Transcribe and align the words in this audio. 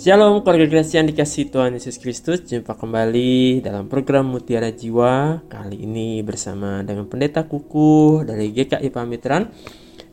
Shalom 0.00 0.40
keluarga 0.40 0.64
Gracia 0.64 1.04
yang 1.04 1.12
dikasih 1.12 1.52
Tuhan 1.52 1.76
Yesus 1.76 2.00
Kristus. 2.00 2.40
Jumpa 2.48 2.72
kembali 2.72 3.60
dalam 3.60 3.84
program 3.84 4.32
Mutiara 4.32 4.72
Jiwa. 4.72 5.44
Kali 5.44 5.76
ini 5.76 6.24
bersama 6.24 6.80
dengan 6.80 7.04
Pendeta 7.04 7.44
Kuku 7.44 8.24
dari 8.24 8.48
GKI 8.48 8.88
Pamitran 8.88 9.52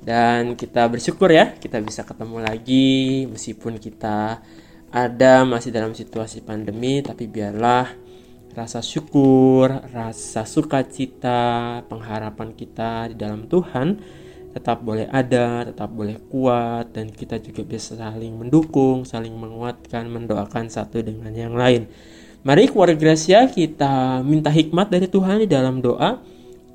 Dan 0.03 0.59
kita 0.59 0.91
bersyukur 0.91 1.31
ya 1.31 1.55
kita 1.55 1.79
bisa 1.79 2.03
ketemu 2.03 2.43
lagi. 2.43 3.31
Meskipun 3.31 3.79
kita 3.79 4.43
ada 4.91 5.47
masih 5.47 5.71
dalam 5.71 5.95
situasi 5.95 6.43
pandemi 6.43 6.99
Tapi 6.99 7.23
biarlah 7.23 7.87
rasa 8.59 8.83
syukur, 8.83 9.71
rasa 9.71 10.43
sukacita, 10.43 11.79
pengharapan 11.87 12.51
kita 12.51 13.07
di 13.07 13.15
dalam 13.15 13.47
Tuhan 13.47 14.03
tetap 14.57 14.81
boleh 14.81 15.05
ada, 15.13 15.69
tetap 15.69 15.93
boleh 15.93 16.17
kuat, 16.33 16.89
dan 16.97 17.13
kita 17.13 17.37
juga 17.37 17.61
bisa 17.61 17.93
saling 17.93 18.33
mendukung, 18.33 19.05
saling 19.05 19.37
menguatkan, 19.37 20.09
mendoakan 20.09 20.65
satu 20.73 21.05
dengan 21.05 21.29
yang 21.29 21.53
lain. 21.53 21.85
Mari 22.41 22.65
keluarga 22.73 22.97
Gracia 22.97 23.45
kita 23.45 24.25
minta 24.25 24.49
hikmat 24.49 24.89
dari 24.89 25.05
Tuhan 25.05 25.45
di 25.45 25.47
dalam 25.49 25.77
doa 25.77 26.17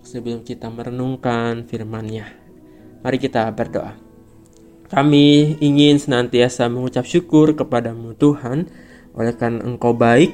sebelum 0.07 0.47
kita 0.47 0.71
merenungkan 0.71 1.67
firman-Nya. 1.67 2.27
Mari 3.03 3.19
kita 3.19 3.51
berdoa. 3.51 3.99
Kami 4.87 5.59
ingin 5.59 5.99
senantiasa 5.99 6.69
mengucap 6.71 7.03
syukur 7.09 7.57
kepadamu 7.59 8.15
Tuhan, 8.15 8.69
oleh 9.17 9.35
karena 9.35 9.65
Engkau 9.65 9.97
baik, 9.97 10.31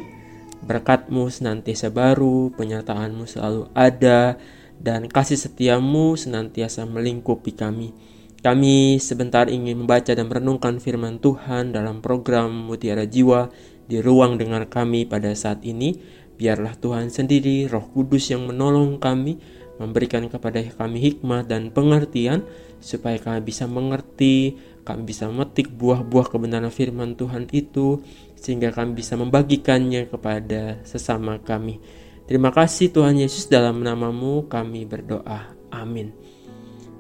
berkatmu 0.66 1.30
senantiasa 1.30 1.95
baru, 1.95 2.51
penyertaanmu 2.59 3.24
selalu 3.24 3.71
ada, 3.73 4.37
dan 4.78 5.10
kasih 5.10 5.38
setiamu 5.38 6.14
senantiasa 6.14 6.87
melingkupi 6.87 7.55
kami. 7.55 7.91
Kami 8.38 9.02
sebentar 9.02 9.51
ingin 9.51 9.82
membaca 9.82 10.15
dan 10.15 10.30
merenungkan 10.30 10.79
firman 10.79 11.18
Tuhan 11.18 11.74
dalam 11.74 11.98
program 11.98 12.70
Mutiara 12.70 13.02
Jiwa 13.02 13.51
di 13.90 13.98
ruang 13.98 14.38
dengar 14.38 14.70
kami 14.70 15.10
pada 15.10 15.35
saat 15.35 15.66
ini. 15.66 15.98
Biarlah 16.38 16.79
Tuhan 16.79 17.10
sendiri, 17.10 17.66
Roh 17.66 17.90
Kudus 17.90 18.30
yang 18.30 18.46
menolong 18.46 19.02
kami, 19.02 19.43
memberikan 19.82 20.30
kepada 20.30 20.62
kami 20.62 21.02
hikmat 21.02 21.51
dan 21.51 21.74
pengertian, 21.74 22.46
supaya 22.79 23.18
kami 23.18 23.42
bisa 23.42 23.66
mengerti, 23.66 24.54
kami 24.87 25.02
bisa 25.02 25.26
memetik 25.26 25.74
buah-buah 25.74 26.30
kebenaran 26.30 26.70
firman 26.70 27.18
Tuhan 27.18 27.51
itu, 27.51 28.07
sehingga 28.38 28.70
kami 28.70 28.95
bisa 28.95 29.18
membagikannya 29.18 30.07
kepada 30.07 30.79
sesama 30.87 31.42
kami. 31.42 31.82
Terima 32.29 32.52
kasih 32.52 32.93
Tuhan 32.93 33.16
Yesus 33.16 33.48
dalam 33.48 33.80
namamu 33.80 34.45
kami 34.52 34.84
berdoa. 34.84 35.48
Amin. 35.73 36.12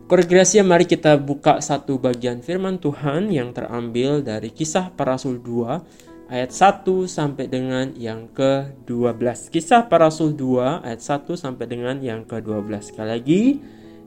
Koregrasi 0.08 0.64
mari 0.64 0.88
kita 0.88 1.20
buka 1.20 1.60
satu 1.60 2.00
bagian 2.00 2.40
firman 2.40 2.80
Tuhan 2.80 3.28
yang 3.28 3.52
terambil 3.52 4.24
dari 4.24 4.48
kisah 4.48 4.88
para 4.88 5.20
rasul 5.20 5.36
2 5.36 6.32
ayat 6.32 6.48
1 6.48 6.80
sampai 7.04 7.44
dengan 7.44 7.92
yang 7.92 8.24
ke-12. 8.32 9.52
Kisah 9.52 9.84
para 9.84 10.08
rasul 10.08 10.32
2 10.32 10.80
ayat 10.80 11.00
1 11.04 11.28
sampai 11.36 11.68
dengan 11.68 12.00
yang 12.00 12.24
ke-12. 12.24 12.88
Sekali 12.88 13.08
lagi, 13.12 13.42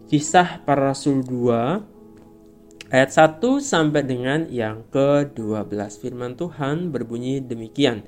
kisah 0.09 0.65
para 0.65 0.89
rasul 0.89 1.21
2 1.21 2.89
ayat 2.89 3.09
1 3.13 3.61
sampai 3.61 4.01
dengan 4.01 4.49
yang 4.49 4.81
ke-12. 4.89 5.69
Firman 6.01 6.33
Tuhan 6.33 6.89
berbunyi 6.89 7.45
demikian. 7.45 8.01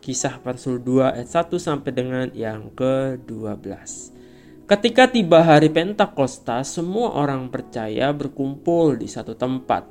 Kisah 0.00 0.40
Rasul 0.40 0.80
2 0.80 1.12
ayat 1.12 1.28
1 1.28 1.60
sampai 1.60 1.90
dengan 1.92 2.26
yang 2.32 2.72
ke-12. 2.72 4.16
Ketika 4.64 5.12
tiba 5.12 5.44
hari 5.44 5.68
Pentakosta, 5.68 6.64
semua 6.64 7.12
orang 7.20 7.52
percaya 7.52 8.08
berkumpul 8.16 8.96
di 8.96 9.04
satu 9.04 9.36
tempat. 9.36 9.84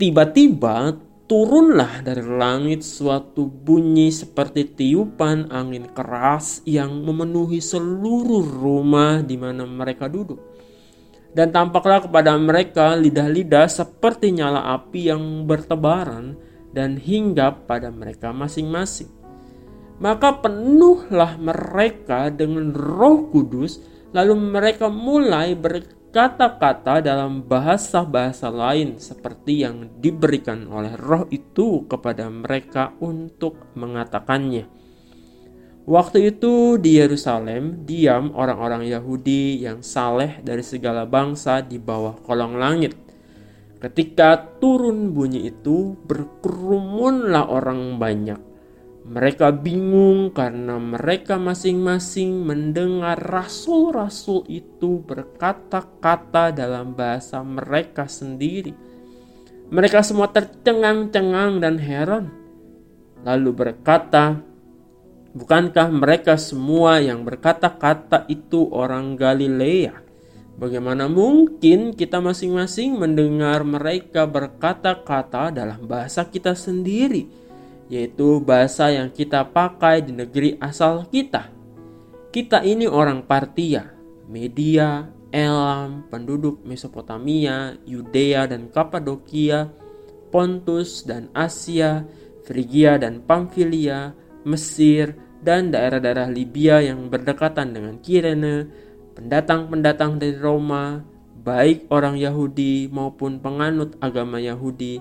Tiba-tiba 0.00 0.96
turunlah 1.28 2.00
dari 2.00 2.24
langit 2.24 2.80
suatu 2.80 3.44
bunyi 3.44 4.08
seperti 4.08 4.72
tiupan 4.72 5.52
angin 5.52 5.92
keras 5.92 6.64
yang 6.64 7.04
memenuhi 7.04 7.60
seluruh 7.60 8.42
rumah 8.42 9.20
di 9.20 9.36
mana 9.36 9.68
mereka 9.68 10.08
duduk. 10.08 10.40
Dan 11.30 11.52
tampaklah 11.52 12.02
kepada 12.02 12.34
mereka 12.40 12.96
lidah-lidah 12.96 13.70
seperti 13.70 14.34
nyala 14.34 14.74
api 14.74 15.12
yang 15.12 15.46
bertebaran 15.46 16.34
dan 16.74 16.98
hinggap 16.98 17.66
pada 17.66 17.90
mereka 17.90 18.34
masing-masing. 18.34 19.19
Maka 20.00 20.40
penuhlah 20.40 21.36
mereka 21.36 22.32
dengan 22.32 22.72
Roh 22.72 23.28
Kudus, 23.28 23.84
lalu 24.16 24.32
mereka 24.32 24.88
mulai 24.88 25.52
berkata-kata 25.52 27.04
dalam 27.04 27.44
bahasa-bahasa 27.44 28.48
lain 28.48 28.96
seperti 28.96 29.62
yang 29.62 30.00
diberikan 30.00 30.64
oleh 30.72 30.96
Roh 30.96 31.28
itu 31.28 31.84
kepada 31.84 32.32
mereka 32.32 32.96
untuk 33.04 33.76
mengatakannya. 33.76 34.64
Waktu 35.84 36.32
itu 36.32 36.80
di 36.80 36.96
Yerusalem 36.96 37.84
diam 37.84 38.32
orang-orang 38.32 38.88
Yahudi 38.88 39.60
yang 39.60 39.84
saleh 39.84 40.40
dari 40.40 40.64
segala 40.64 41.04
bangsa 41.04 41.60
di 41.60 41.76
bawah 41.76 42.20
kolong 42.24 42.56
langit 42.56 43.10
Ketika 43.80 44.60
turun 44.60 45.16
bunyi 45.16 45.48
itu, 45.48 45.96
berkerumunlah 46.04 47.48
orang 47.48 47.96
banyak. 47.96 48.49
Mereka 49.10 49.50
bingung 49.58 50.30
karena 50.30 50.78
mereka 50.78 51.34
masing-masing 51.34 52.46
mendengar 52.46 53.18
rasul-rasul 53.18 54.46
itu 54.46 55.02
berkata-kata 55.02 56.54
dalam 56.54 56.94
bahasa 56.94 57.42
mereka 57.42 58.06
sendiri. 58.06 58.70
Mereka 59.66 60.06
semua 60.06 60.30
tercengang-cengang 60.30 61.58
dan 61.58 61.82
heran. 61.82 62.30
Lalu 63.26 63.50
berkata, 63.50 64.38
"Bukankah 65.34 65.90
mereka 65.90 66.38
semua 66.38 67.02
yang 67.02 67.26
berkata-kata 67.26 68.30
itu 68.30 68.70
orang 68.70 69.18
Galilea?" 69.18 70.06
Bagaimana 70.54 71.10
mungkin 71.10 71.98
kita 71.98 72.22
masing-masing 72.22 72.94
mendengar 72.94 73.66
mereka 73.66 74.22
berkata-kata 74.22 75.50
dalam 75.50 75.88
bahasa 75.90 76.22
kita 76.30 76.54
sendiri, 76.54 77.39
yaitu 77.90 78.38
bahasa 78.38 78.88
yang 78.94 79.10
kita 79.10 79.42
pakai 79.50 80.06
di 80.06 80.14
negeri 80.14 80.54
asal 80.62 81.10
kita? 81.10 81.50
Kita 82.30 82.62
ini 82.62 82.86
orang 82.86 83.26
Partia, 83.26 83.90
Media, 84.30 85.10
Elam, 85.34 86.06
penduduk 86.06 86.62
Mesopotamia, 86.62 87.74
Yudea 87.82 88.46
dan 88.46 88.70
Kapadokia, 88.70 89.66
Pontus 90.30 91.02
dan 91.02 91.26
Asia, 91.34 92.06
Frigia 92.46 93.02
dan 93.02 93.26
Pamfilia, 93.26 94.14
Mesir, 94.46 95.18
dan 95.42 95.74
daerah-daerah 95.74 96.30
Libya 96.30 96.78
yang 96.84 97.10
berdekatan 97.10 97.74
dengan 97.74 97.98
Kirene, 97.98 98.70
pendatang-pendatang 99.18 100.22
dari 100.22 100.38
Roma, 100.38 101.02
baik 101.40 101.88
orang 101.90 102.20
Yahudi 102.20 102.86
maupun 102.92 103.42
penganut 103.42 103.96
agama 103.98 104.38
Yahudi, 104.38 105.00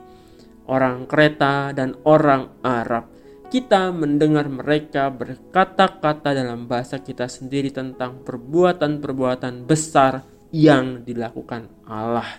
orang 0.70 1.10
Kreta 1.10 1.74
dan 1.74 1.98
orang 2.06 2.62
Arab. 2.62 3.10
Kita 3.50 3.90
mendengar 3.90 4.46
mereka 4.46 5.10
berkata-kata 5.10 6.38
dalam 6.38 6.70
bahasa 6.70 7.02
kita 7.02 7.26
sendiri 7.26 7.74
tentang 7.74 8.22
perbuatan-perbuatan 8.22 9.66
besar 9.66 10.22
yang 10.54 11.02
dilakukan 11.02 11.66
Allah. 11.90 12.30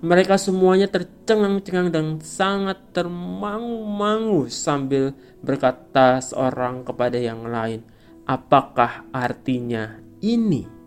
Mereka 0.00 0.38
semuanya 0.40 0.88
tercengang-cengang 0.88 1.90
dan 1.92 2.06
sangat 2.24 2.78
termangu-mangu 2.94 4.48
sambil 4.48 5.12
berkata 5.42 6.22
seorang 6.22 6.86
kepada 6.86 7.20
yang 7.20 7.44
lain, 7.44 7.84
"Apakah 8.24 9.10
artinya 9.12 10.00
ini?" 10.22 10.80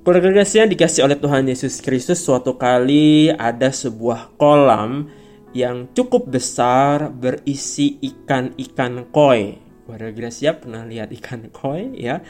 Keluarga 0.00 0.40
yang 0.48 0.72
dikasih 0.72 1.04
oleh 1.04 1.20
Tuhan 1.20 1.44
Yesus 1.44 1.84
Kristus 1.84 2.24
suatu 2.24 2.56
kali 2.56 3.36
ada 3.36 3.68
sebuah 3.68 4.32
kolam 4.40 5.12
yang 5.50 5.90
cukup 5.90 6.30
besar 6.30 7.10
berisi 7.10 7.98
ikan-ikan 7.98 9.10
koi. 9.10 9.58
Keluarga 9.86 10.10
Gracia 10.14 10.54
pernah 10.54 10.86
lihat 10.86 11.10
ikan 11.10 11.50
koi 11.58 11.98
ya. 11.98 12.22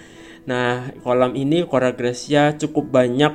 Nah, 0.48 0.88
kolam 1.04 1.36
ini 1.36 1.64
keluarga 1.68 1.92
Gracia 1.92 2.56
cukup 2.56 2.88
banyak 2.88 3.34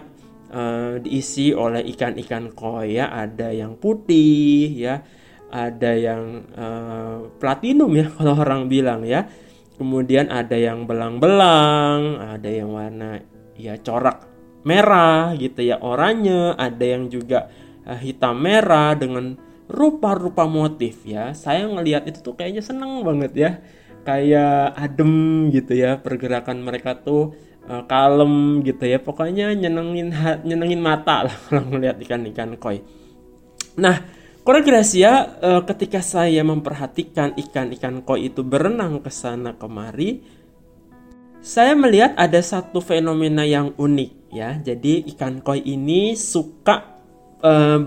uh, 0.49 0.97
diisi 1.01 1.53
oleh 1.53 1.85
ikan-ikan 1.93 2.53
koi 2.57 2.97
ya. 2.97 3.13
Ada 3.13 3.53
yang 3.53 3.77
putih 3.77 4.73
ya, 4.73 5.05
ada 5.53 5.91
yang 5.93 6.49
uh, 6.57 7.29
platinum 7.37 7.93
ya 7.93 8.09
kalau 8.17 8.41
orang 8.41 8.65
bilang 8.65 9.05
ya. 9.05 9.29
Kemudian 9.75 10.31
ada 10.31 10.55
yang 10.55 10.87
belang-belang, 10.87 12.15
ada 12.23 12.47
yang 12.47 12.71
warna 12.71 13.19
ya 13.59 13.75
corak 13.83 14.35
merah 14.65 15.37
gitu 15.37 15.61
ya 15.61 15.77
oranye 15.79 16.57
ada 16.57 16.83
yang 16.83 17.07
juga 17.07 17.47
uh, 17.85 17.99
hitam 18.01 18.41
merah 18.41 18.97
dengan 18.97 19.37
rupa-rupa 19.65 20.45
motif 20.45 21.01
ya 21.03 21.33
saya 21.33 21.65
ngelihat 21.65 22.05
itu 22.05 22.21
tuh 22.21 22.37
kayaknya 22.37 22.61
seneng 22.61 23.01
banget 23.01 23.33
ya. 23.35 23.51
Kayak 24.05 24.77
adem 24.77 25.49
gitu 25.49 25.73
ya 25.73 25.97
pergerakan 25.97 26.61
mereka 26.61 26.93
tuh 27.01 27.33
uh, 27.65 27.83
kalem 27.89 28.61
gitu 28.61 28.85
ya. 28.85 29.01
Pokoknya 29.01 29.53
nyenengin 29.57 30.13
nyenengin 30.45 30.81
mata 30.81 31.25
lah 31.25 31.35
kalau 31.49 31.65
ngelihat 31.73 31.97
ikan-ikan 32.01 32.57
koi. 32.61 32.85
Nah 33.81 34.25
Keluarga 34.45 34.77
Gracia, 34.77 35.41
uh, 35.41 35.65
ketika 35.65 36.05
saya 36.05 36.45
memperhatikan 36.45 37.33
ikan-ikan 37.33 38.05
koi 38.05 38.29
itu 38.29 38.45
berenang 38.45 39.01
ke 39.01 39.09
sana 39.09 39.57
kemari, 39.57 40.21
saya 41.41 41.73
melihat 41.73 42.13
ada 42.13 42.37
satu 42.45 42.77
fenomena 42.77 43.41
yang 43.41 43.73
unik 43.73 44.11
ya. 44.29 44.61
Jadi 44.61 45.09
ikan 45.17 45.41
koi 45.41 45.65
ini 45.65 46.13
suka 46.13 47.01
uh, 47.41 47.81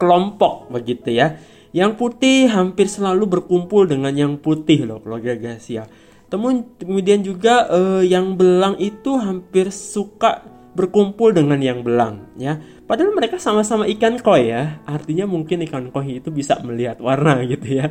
berkelompok 0.00 0.72
begitu 0.72 1.12
ya. 1.12 1.36
Yang 1.76 2.00
putih 2.00 2.48
hampir 2.48 2.88
selalu 2.88 3.28
berkumpul 3.28 3.84
dengan 3.84 4.16
yang 4.16 4.40
putih 4.40 4.88
loh 4.88 5.04
keluarga 5.04 5.36
Gracia. 5.36 5.84
Kemudian 6.32 7.20
juga 7.20 7.68
uh, 7.68 8.00
yang 8.00 8.40
belang 8.40 8.80
itu 8.80 9.20
hampir 9.20 9.68
suka 9.68 10.40
berkumpul 10.72 11.36
dengan 11.36 11.60
yang 11.60 11.84
belang 11.84 12.32
ya. 12.40 12.56
Padahal 12.90 13.14
mereka 13.14 13.38
sama-sama 13.38 13.86
ikan 13.86 14.18
koi 14.18 14.50
ya. 14.50 14.82
Artinya 14.82 15.22
mungkin 15.22 15.62
ikan 15.62 15.94
koi 15.94 16.18
itu 16.18 16.34
bisa 16.34 16.58
melihat 16.66 16.98
warna 16.98 17.38
gitu 17.54 17.78
ya. 17.78 17.86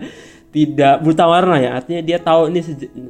Tidak 0.52 1.00
buta 1.00 1.24
warna 1.24 1.56
ya. 1.56 1.80
Artinya 1.80 2.04
dia 2.04 2.20
tahu 2.20 2.52
ini 2.52 2.60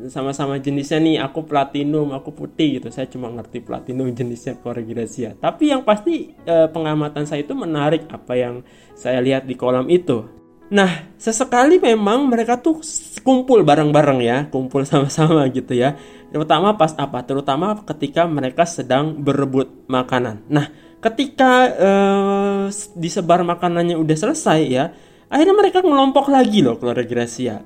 sama-sama 0.05 0.61
jenisnya 0.61 1.01
nih. 1.01 1.17
Aku 1.25 1.49
platinum, 1.49 2.13
aku 2.13 2.29
putih 2.29 2.77
gitu. 2.77 2.93
Saya 2.93 3.09
cuma 3.09 3.33
ngerti 3.33 3.65
platinum 3.65 4.05
jenisnya 4.21 4.61
Coregracia. 4.61 5.33
Tapi 5.33 5.73
yang 5.73 5.81
pasti 5.81 6.29
eh, 6.45 6.69
pengamatan 6.69 7.25
saya 7.25 7.41
itu 7.41 7.57
menarik 7.57 8.05
apa 8.13 8.37
yang 8.37 8.61
saya 8.93 9.17
lihat 9.17 9.49
di 9.49 9.57
kolam 9.57 9.89
itu. 9.89 10.29
Nah, 10.69 11.09
sesekali 11.17 11.81
memang 11.81 12.29
mereka 12.29 12.61
tuh 12.61 12.85
kumpul 13.25 13.65
bareng-bareng 13.65 14.19
ya, 14.21 14.37
kumpul 14.53 14.85
sama-sama 14.89 15.49
gitu 15.49 15.73
ya. 15.73 15.97
Terutama 16.29 16.77
pas 16.77 16.93
apa? 16.93 17.25
Terutama 17.25 17.81
ketika 17.81 18.29
mereka 18.29 18.69
sedang 18.69 19.17
berebut 19.17 19.89
makanan. 19.89 20.45
Nah, 20.45 20.69
ketika 20.99 21.51
uh, 21.79 22.63
disebar 22.95 23.43
makanannya 23.47 23.95
udah 23.95 24.17
selesai 24.19 24.61
ya 24.67 24.91
akhirnya 25.31 25.55
mereka 25.55 25.79
ngelompok 25.79 26.27
lagi 26.27 26.59
loh 26.59 26.75
keluarga 26.75 27.07
Gracia. 27.07 27.63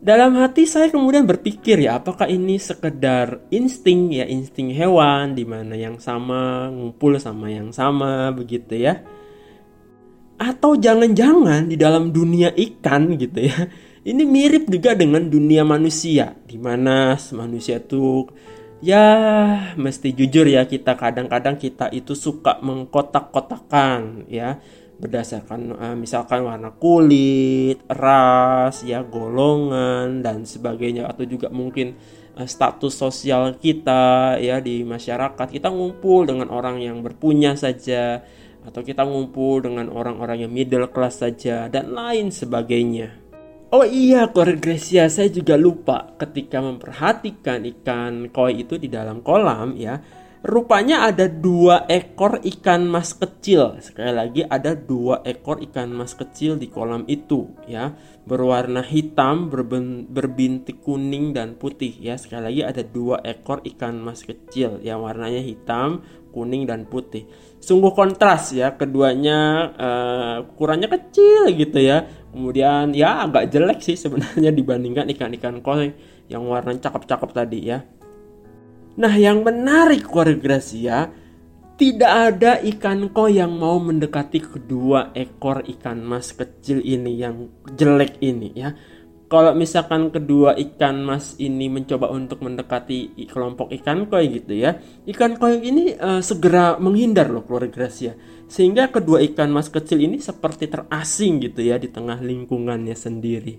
Dalam 0.00 0.32
hati 0.40 0.64
saya 0.64 0.88
kemudian 0.88 1.28
berpikir 1.28 1.84
ya 1.84 2.00
apakah 2.00 2.24
ini 2.24 2.56
sekedar 2.56 3.44
insting 3.52 4.08
ya 4.16 4.24
insting 4.24 4.72
hewan 4.72 5.36
di 5.36 5.44
mana 5.44 5.76
yang 5.76 6.00
sama 6.00 6.72
ngumpul 6.72 7.20
sama 7.20 7.52
yang 7.52 7.68
sama 7.68 8.32
begitu 8.32 8.80
ya. 8.80 9.04
Atau 10.40 10.80
jangan-jangan 10.80 11.68
di 11.68 11.76
dalam 11.76 12.16
dunia 12.16 12.48
ikan 12.56 13.12
gitu 13.20 13.44
ya 13.44 13.68
ini 14.10 14.24
mirip 14.24 14.72
juga 14.72 14.96
dengan 14.96 15.28
dunia 15.28 15.68
manusia 15.68 16.32
di 16.48 16.56
mana 16.56 17.20
manusia 17.36 17.76
tuh 17.84 18.24
ya 18.80 19.04
mesti 19.76 20.16
jujur 20.16 20.48
ya 20.48 20.64
kita 20.64 20.96
kadang-kadang 20.96 21.60
kita 21.60 21.92
itu 21.92 22.16
suka 22.16 22.58
mengkotak-kotakan 22.64 24.24
ya 24.28 24.56
berdasarkan 25.00 25.60
uh, 25.80 25.96
misalkan 25.96 26.44
warna 26.44 26.76
kulit, 26.76 27.80
ras, 27.88 28.84
ya 28.84 29.00
golongan 29.00 30.20
dan 30.20 30.44
sebagainya 30.44 31.08
atau 31.08 31.24
juga 31.24 31.48
mungkin 31.48 31.96
uh, 32.36 32.44
status 32.44 32.92
sosial 32.92 33.56
kita 33.56 34.36
ya 34.36 34.60
di 34.60 34.84
masyarakat 34.84 35.48
kita 35.48 35.72
ngumpul 35.72 36.28
dengan 36.28 36.52
orang 36.52 36.84
yang 36.84 37.00
berpunya 37.00 37.56
saja 37.56 38.20
atau 38.60 38.84
kita 38.84 39.08
ngumpul 39.08 39.64
dengan 39.64 39.88
orang-orang 39.88 40.44
yang 40.44 40.52
middle 40.52 40.92
class 40.92 41.24
saja 41.24 41.72
dan 41.72 41.96
lain 41.96 42.28
sebagainya. 42.28 43.29
Oh 43.70 43.86
iya, 43.86 44.26
Gracia, 44.34 45.06
saya 45.06 45.30
juga 45.30 45.54
lupa 45.54 46.18
ketika 46.18 46.58
memperhatikan 46.58 47.62
ikan 47.78 48.26
koi 48.34 48.66
itu 48.66 48.74
di 48.74 48.90
dalam 48.90 49.22
kolam 49.22 49.78
ya. 49.78 50.02
Rupanya 50.42 51.06
ada 51.06 51.30
dua 51.30 51.86
ekor 51.86 52.42
ikan 52.42 52.90
mas 52.90 53.14
kecil. 53.14 53.78
Sekali 53.78 54.10
lagi 54.10 54.42
ada 54.42 54.74
dua 54.74 55.22
ekor 55.22 55.62
ikan 55.62 55.94
mas 55.94 56.18
kecil 56.18 56.58
di 56.58 56.66
kolam 56.66 57.06
itu 57.06 57.46
ya. 57.70 57.94
Berwarna 58.26 58.82
hitam, 58.82 59.46
berbintik 60.10 60.82
kuning 60.82 61.30
dan 61.30 61.54
putih 61.54 61.94
ya. 61.94 62.18
Sekali 62.18 62.50
lagi 62.50 62.62
ada 62.66 62.82
dua 62.82 63.22
ekor 63.22 63.62
ikan 63.62 64.02
mas 64.02 64.26
kecil 64.26 64.82
yang 64.82 65.06
warnanya 65.06 65.46
hitam, 65.46 66.02
kuning 66.30 66.64
dan 66.64 66.86
putih. 66.86 67.26
Sungguh 67.60 67.92
kontras 67.92 68.56
ya 68.56 68.72
keduanya 68.72 69.38
uh, 69.76 70.36
ukurannya 70.48 70.88
kecil 70.88 71.52
gitu 71.52 71.76
ya 71.76 72.08
Kemudian 72.30 72.94
ya 72.94 73.26
agak 73.26 73.50
jelek 73.50 73.82
sih 73.82 73.98
sebenarnya 73.98 74.54
dibandingkan 74.58 75.10
ikan-ikan 75.18 75.58
koi 75.60 75.90
yang 76.30 76.46
warna 76.46 76.78
cakep-cakep 76.78 77.30
tadi 77.34 77.58
ya. 77.74 77.82
Nah 78.98 79.14
yang 79.18 79.42
menarik 79.42 80.06
Gracia 80.38 81.10
tidak 81.74 82.12
ada 82.12 82.60
ikan 82.62 83.10
koi 83.10 83.42
yang 83.42 83.58
mau 83.58 83.82
mendekati 83.82 84.38
kedua 84.38 85.10
ekor 85.16 85.66
ikan 85.66 86.04
mas 86.06 86.30
kecil 86.30 86.84
ini 86.84 87.18
yang 87.18 87.50
jelek 87.74 88.20
ini 88.22 88.52
ya 88.54 88.76
kalau 89.30 89.54
misalkan 89.54 90.10
kedua 90.10 90.58
ikan 90.58 91.06
mas 91.06 91.38
ini 91.38 91.70
mencoba 91.70 92.10
untuk 92.10 92.42
mendekati 92.42 93.14
kelompok 93.30 93.70
ikan 93.78 94.10
koi 94.10 94.26
gitu 94.26 94.58
ya, 94.58 94.74
ikan 95.06 95.38
koi 95.38 95.62
ini 95.62 95.94
uh, 95.94 96.18
segera 96.18 96.82
menghindar 96.82 97.30
loh 97.30 97.46
keluar 97.46 97.70
Gracia. 97.70 98.18
Sehingga 98.50 98.90
kedua 98.90 99.22
ikan 99.30 99.54
mas 99.54 99.70
kecil 99.70 100.02
ini 100.02 100.18
seperti 100.18 100.66
terasing 100.66 101.46
gitu 101.46 101.62
ya 101.62 101.78
di 101.78 101.86
tengah 101.86 102.18
lingkungannya 102.18 102.98
sendiri. 102.98 103.54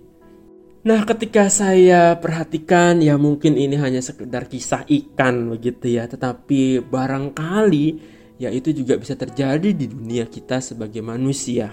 Nah, 0.83 1.07
ketika 1.07 1.47
saya 1.47 2.19
perhatikan 2.19 2.99
ya 2.99 3.15
mungkin 3.15 3.55
ini 3.55 3.79
hanya 3.79 4.03
sekedar 4.03 4.51
kisah 4.51 4.83
ikan 4.83 5.55
begitu 5.55 5.95
ya, 5.95 6.03
tetapi 6.03 6.83
barangkali 6.83 7.87
ya 8.43 8.51
itu 8.51 8.75
juga 8.75 8.99
bisa 8.99 9.15
terjadi 9.15 9.71
di 9.71 9.87
dunia 9.87 10.27
kita 10.27 10.59
sebagai 10.59 10.99
manusia 10.99 11.71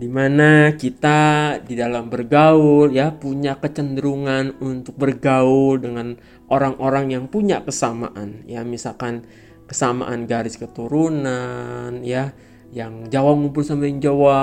di 0.00 0.08
mana 0.08 0.72
kita 0.80 1.60
di 1.60 1.76
dalam 1.76 2.08
bergaul 2.08 2.88
ya 2.88 3.12
punya 3.12 3.60
kecenderungan 3.60 4.56
untuk 4.64 4.96
bergaul 4.96 5.76
dengan 5.76 6.16
orang-orang 6.48 7.12
yang 7.12 7.24
punya 7.28 7.60
kesamaan. 7.60 8.48
Ya 8.48 8.64
misalkan 8.64 9.28
kesamaan 9.68 10.24
garis 10.24 10.56
keturunan 10.56 12.00
ya 12.00 12.32
yang 12.72 13.12
Jawa 13.12 13.36
ngumpul 13.36 13.60
sama 13.60 13.84
yang 13.84 14.00
Jawa 14.00 14.40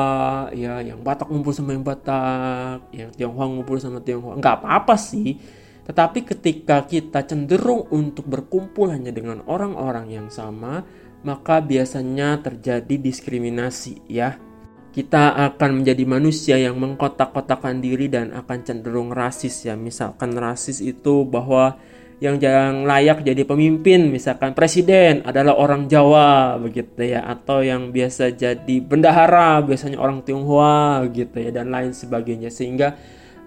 ya 0.54 0.77
yang 0.86 1.01
Batak 1.01 1.25
ngumpul 1.25 1.57
sama 1.57 1.74
yang 1.74 1.81
Batak 1.81 2.94
yang 2.94 3.10
Tionghoa 3.18 3.50
ngumpul 3.50 3.81
sama 3.81 3.98
Tionghoa. 4.06 4.38
Nggak 4.38 4.62
apa-apa 4.62 4.94
sih 4.94 5.42
tetapi 5.89 6.21
ketika 6.21 6.86
kita 6.86 7.25
cenderung 7.25 7.88
untuk 7.89 8.27
berkumpul 8.30 8.94
hanya 8.94 9.10
dengan 9.10 9.42
orang-orang 9.50 10.12
yang 10.13 10.27
sama 10.30 10.86
maka 11.25 11.63
biasanya 11.63 12.45
terjadi 12.45 13.01
diskriminasi 13.01 14.05
ya 14.05 14.47
kita 14.98 15.38
akan 15.54 15.86
menjadi 15.86 16.04
manusia 16.10 16.58
yang 16.58 16.82
mengkotak-kotakan 16.82 17.86
diri 17.86 18.10
dan 18.10 18.34
akan 18.34 18.66
cenderung 18.66 19.13
rasis 19.13 19.70
ya. 19.70 19.77
Misalkan 19.77 20.34
rasis 20.34 20.82
itu 20.82 21.22
bahwa 21.22 21.77
yang 22.18 22.42
jangan 22.42 22.82
layak 22.82 23.22
jadi 23.22 23.46
pemimpin 23.46 24.10
misalkan 24.10 24.58
presiden 24.58 25.22
adalah 25.22 25.54
orang 25.54 25.86
Jawa 25.86 26.58
begitu 26.58 27.13
ya. 27.13 27.30
Atau 27.30 27.62
yang 27.62 27.94
biasa 27.94 28.34
jadi 28.34 28.75
bendahara 28.82 29.62
biasanya 29.62 30.01
orang 30.01 30.25
Tionghoa 30.25 31.06
gitu 31.13 31.46
ya 31.46 31.54
dan 31.54 31.70
lain 31.70 31.94
sebagainya. 31.94 32.50
Sehingga 32.50 32.98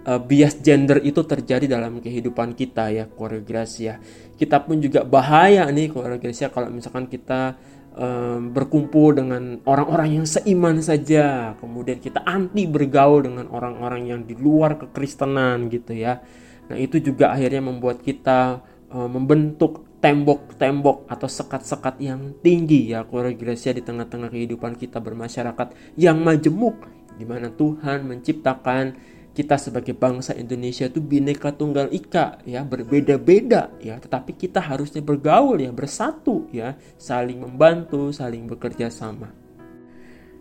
uh, 0.07 0.23
bias 0.23 0.62
gender 0.62 1.02
itu 1.02 1.26
terjadi 1.26 1.66
dalam 1.66 1.99
kehidupan 1.99 2.54
kita 2.54 2.95
ya 2.95 3.11
keluarga 3.11 3.66
ya. 3.75 3.99
Kita 4.38 4.62
pun 4.62 4.78
juga 4.78 5.02
bahaya 5.02 5.66
nih 5.66 5.90
keluarga 5.90 6.30
ya. 6.30 6.47
Kalau 6.47 6.71
misalkan 6.71 7.11
kita 7.11 7.59
um, 7.97 8.54
berkumpul 8.54 9.16
dengan 9.16 9.59
orang-orang 9.66 10.23
yang 10.23 10.26
seiman 10.26 10.78
saja, 10.85 11.54
kemudian 11.59 11.99
kita 11.99 12.23
anti 12.23 12.66
bergaul 12.66 13.25
dengan 13.26 13.50
orang-orang 13.50 14.11
yang 14.11 14.20
di 14.26 14.35
luar 14.38 14.78
kekristenan 14.78 15.70
gitu 15.73 15.97
ya. 15.97 16.23
Nah, 16.70 16.78
itu 16.78 17.02
juga 17.02 17.35
akhirnya 17.35 17.62
membuat 17.66 18.02
kita 18.02 18.62
uh, 18.94 19.09
membentuk 19.11 19.90
tembok-tembok 20.00 21.04
atau 21.12 21.28
sekat-sekat 21.28 22.00
yang 22.00 22.32
tinggi 22.40 22.97
ya 22.97 23.04
keluarga 23.04 23.37
Gracia 23.37 23.76
di 23.76 23.85
tengah-tengah 23.85 24.32
kehidupan 24.32 24.80
kita 24.80 24.97
bermasyarakat 24.97 25.76
yang 26.00 26.25
majemuk 26.25 26.88
di 27.20 27.28
mana 27.28 27.52
Tuhan 27.52 28.09
menciptakan 28.09 28.97
kita 29.30 29.54
sebagai 29.56 29.94
bangsa 29.94 30.34
Indonesia 30.34 30.90
itu 30.90 30.99
bineka 30.99 31.54
tunggal 31.54 31.87
ika 31.94 32.42
ya 32.42 32.66
berbeda-beda 32.66 33.70
ya. 33.78 33.96
Tetapi 34.02 34.34
kita 34.34 34.58
harusnya 34.58 35.00
bergaul 35.00 35.62
ya 35.62 35.70
bersatu 35.70 36.50
ya. 36.50 36.75
Saling 36.99 37.38
membantu 37.38 38.10
saling 38.10 38.50
bekerja 38.50 38.90
sama. 38.90 39.30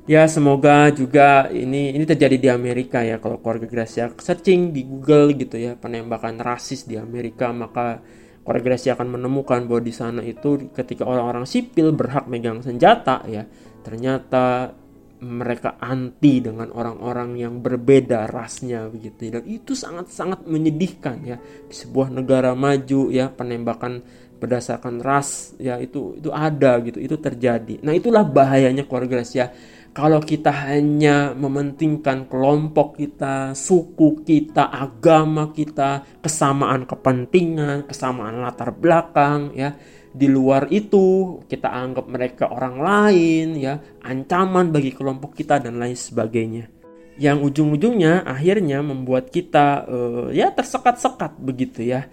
Ya 0.10 0.26
semoga 0.26 0.90
juga 0.90 1.54
ini 1.54 1.94
ini 1.94 2.02
terjadi 2.02 2.38
di 2.42 2.50
Amerika 2.50 3.06
ya. 3.06 3.22
Kalau 3.22 3.38
keluarga 3.38 3.70
Gracia 3.70 4.10
searching 4.18 4.74
di 4.74 4.82
Google 4.90 5.38
gitu 5.38 5.62
ya 5.62 5.78
penembakan 5.78 6.42
rasis 6.42 6.90
di 6.90 6.98
Amerika 6.98 7.54
maka 7.54 8.02
keluarga 8.42 8.74
Gracia 8.74 8.98
akan 8.98 9.22
menemukan 9.22 9.70
bahwa 9.70 9.82
di 9.86 9.94
sana 9.94 10.26
itu 10.26 10.74
ketika 10.74 11.06
orang-orang 11.06 11.46
sipil 11.46 11.94
berhak 11.94 12.26
megang 12.26 12.66
senjata 12.66 13.22
ya 13.30 13.46
ternyata 13.86 14.74
mereka 15.20 15.76
anti 15.84 16.40
dengan 16.40 16.72
orang-orang 16.72 17.36
yang 17.36 17.60
berbeda 17.60 18.32
rasnya 18.32 18.88
begitu 18.88 19.28
dan 19.28 19.44
itu 19.44 19.76
sangat-sangat 19.76 20.48
menyedihkan 20.48 21.18
ya. 21.28 21.38
Di 21.40 21.76
sebuah 21.76 22.08
negara 22.08 22.56
maju 22.56 23.12
ya 23.12 23.28
penembakan 23.28 24.00
berdasarkan 24.40 25.04
ras 25.04 25.60
ya 25.60 25.76
itu 25.76 26.16
itu 26.16 26.32
ada 26.32 26.80
gitu. 26.80 27.04
Itu 27.04 27.20
terjadi. 27.20 27.84
Nah 27.84 27.92
itulah 27.92 28.24
bahayanya 28.24 28.88
keluarga 28.88 29.20
ya 29.28 29.52
Kalau 29.92 30.24
kita 30.24 30.54
hanya 30.70 31.36
mementingkan 31.36 32.30
kelompok 32.32 32.96
kita, 32.96 33.52
suku 33.58 34.24
kita, 34.24 34.72
agama 34.72 35.52
kita, 35.52 36.22
kesamaan 36.24 36.88
kepentingan, 36.88 37.90
kesamaan 37.90 38.40
latar 38.40 38.72
belakang 38.72 39.52
ya. 39.52 39.76
Di 40.10 40.26
luar 40.26 40.68
itu 40.74 41.38
kita 41.46 41.70
anggap 41.70 42.10
mereka 42.10 42.50
orang 42.50 42.82
lain 42.82 43.48
ya, 43.58 43.78
ancaman 44.02 44.74
bagi 44.74 44.94
kelompok 44.94 45.38
kita 45.38 45.62
dan 45.62 45.78
lain 45.78 45.94
sebagainya 45.94 46.80
yang 47.20 47.44
ujung-ujungnya 47.44 48.24
akhirnya 48.24 48.80
membuat 48.80 49.28
kita 49.28 49.84
uh, 49.86 50.28
ya 50.32 50.56
tersekat-sekat 50.56 51.36
begitu 51.44 51.84
ya. 51.84 52.08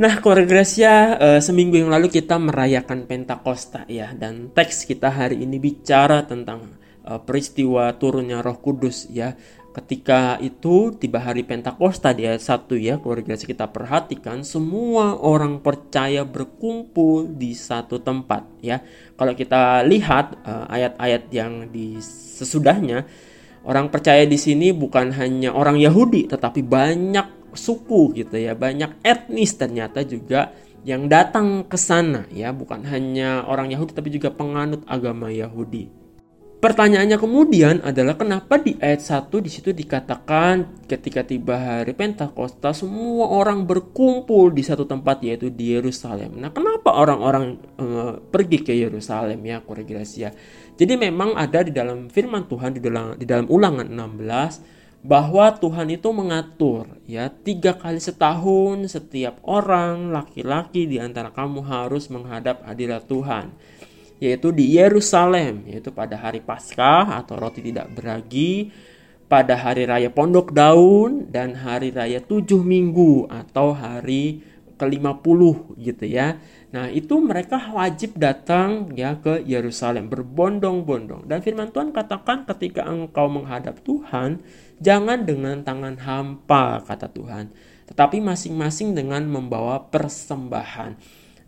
Nah, 0.00 0.16
keluarga 0.24 0.48
Gracia 0.48 1.18
uh, 1.20 1.40
seminggu 1.44 1.76
yang 1.76 1.92
lalu 1.92 2.08
kita 2.08 2.40
merayakan 2.40 3.04
Pentakosta 3.04 3.84
ya 3.84 4.16
dan 4.16 4.48
teks 4.56 4.88
kita 4.88 5.12
hari 5.12 5.44
ini 5.44 5.60
bicara 5.60 6.24
tentang 6.24 6.80
uh, 7.04 7.20
peristiwa 7.20 7.92
turunnya 8.00 8.40
Roh 8.40 8.56
Kudus 8.64 9.12
ya. 9.12 9.36
Ketika 9.78 10.42
itu 10.42 10.90
tiba 10.98 11.22
hari 11.22 11.46
Pentakosta 11.46 12.10
di 12.10 12.26
ayat 12.26 12.42
1 12.42 12.66
ya, 12.82 12.98
keluarga 12.98 13.38
kita 13.38 13.70
perhatikan 13.70 14.42
semua 14.42 15.14
orang 15.14 15.62
percaya 15.62 16.26
berkumpul 16.26 17.30
di 17.30 17.54
satu 17.54 18.02
tempat 18.02 18.42
ya. 18.58 18.82
Kalau 19.14 19.38
kita 19.38 19.86
lihat 19.86 20.42
ayat-ayat 20.66 21.22
uh, 21.30 21.30
yang 21.30 21.52
di 21.70 22.02
sesudahnya 22.02 23.06
Orang 23.68 23.92
percaya 23.92 24.24
di 24.24 24.40
sini 24.40 24.72
bukan 24.72 25.12
hanya 25.18 25.52
orang 25.52 25.76
Yahudi, 25.76 26.24
tetapi 26.24 26.64
banyak 26.64 27.52
suku 27.52 28.16
gitu 28.16 28.40
ya, 28.40 28.56
banyak 28.56 29.02
etnis 29.04 29.60
ternyata 29.60 30.06
juga 30.08 30.56
yang 30.88 31.04
datang 31.04 31.68
ke 31.68 31.76
sana 31.76 32.24
ya, 32.32 32.54
bukan 32.54 32.86
hanya 32.88 33.44
orang 33.44 33.68
Yahudi 33.68 33.92
tapi 33.92 34.08
juga 34.08 34.32
penganut 34.32 34.86
agama 34.88 35.28
Yahudi. 35.28 35.90
Pertanyaannya 36.58 37.22
kemudian 37.22 37.86
adalah 37.86 38.18
kenapa 38.18 38.58
di 38.58 38.74
ayat 38.82 38.98
1 38.98 39.30
di 39.30 39.46
situ 39.46 39.70
dikatakan 39.70 40.82
ketika 40.90 41.22
tiba 41.22 41.54
hari 41.54 41.94
Pentakosta 41.94 42.74
semua 42.74 43.30
orang 43.30 43.62
berkumpul 43.62 44.50
di 44.50 44.66
satu 44.66 44.82
tempat 44.82 45.22
yaitu 45.22 45.54
di 45.54 45.70
Yerusalem. 45.78 46.34
Nah, 46.34 46.50
kenapa 46.50 46.98
orang-orang 46.98 47.62
e, 47.78 47.86
pergi 48.34 48.66
ke 48.66 48.74
Yerusalem 48.74 49.38
ya, 49.46 49.62
Gracia? 49.62 50.34
Jadi 50.74 50.98
memang 50.98 51.38
ada 51.38 51.62
di 51.62 51.70
dalam 51.70 52.10
firman 52.10 52.50
Tuhan 52.50 52.74
di 52.74 52.82
dalam 52.82 53.14
di 53.14 53.22
dalam 53.22 53.46
Ulangan 53.46 53.86
16 53.86 54.78
bahwa 55.06 55.54
Tuhan 55.54 55.94
itu 55.94 56.10
mengatur 56.10 56.90
ya 57.06 57.30
tiga 57.30 57.78
kali 57.78 58.02
setahun 58.02 58.90
setiap 58.90 59.38
orang 59.46 60.10
laki-laki 60.10 60.90
di 60.90 60.98
antara 60.98 61.30
kamu 61.30 61.62
harus 61.62 62.10
menghadap 62.10 62.66
hadirat 62.66 63.06
Tuhan 63.06 63.54
yaitu 64.18 64.50
di 64.50 64.78
Yerusalem, 64.78 65.66
yaitu 65.66 65.94
pada 65.94 66.18
hari 66.18 66.42
Paskah 66.42 67.18
atau 67.18 67.38
roti 67.38 67.62
tidak 67.62 67.90
beragi, 67.94 68.70
pada 69.30 69.54
hari 69.54 69.84
raya 69.84 70.10
Pondok 70.10 70.50
Daun 70.50 71.30
dan 71.30 71.54
hari 71.54 71.94
raya 71.94 72.18
tujuh 72.18 72.64
minggu 72.64 73.28
atau 73.30 73.76
hari 73.76 74.42
ke-50 74.78 75.40
gitu 75.76 76.04
ya. 76.06 76.38
Nah, 76.70 76.86
itu 76.88 77.18
mereka 77.18 77.58
wajib 77.74 78.14
datang 78.14 78.94
ya 78.94 79.18
ke 79.18 79.42
Yerusalem 79.42 80.06
berbondong-bondong. 80.06 81.26
Dan 81.26 81.42
firman 81.42 81.74
Tuhan 81.74 81.90
katakan 81.90 82.46
ketika 82.46 82.86
engkau 82.86 83.26
menghadap 83.26 83.82
Tuhan, 83.82 84.40
jangan 84.78 85.26
dengan 85.26 85.66
tangan 85.66 85.98
hampa 85.98 86.86
kata 86.86 87.10
Tuhan, 87.10 87.50
tetapi 87.90 88.22
masing-masing 88.22 88.94
dengan 88.94 89.26
membawa 89.26 89.82
persembahan. 89.90 90.94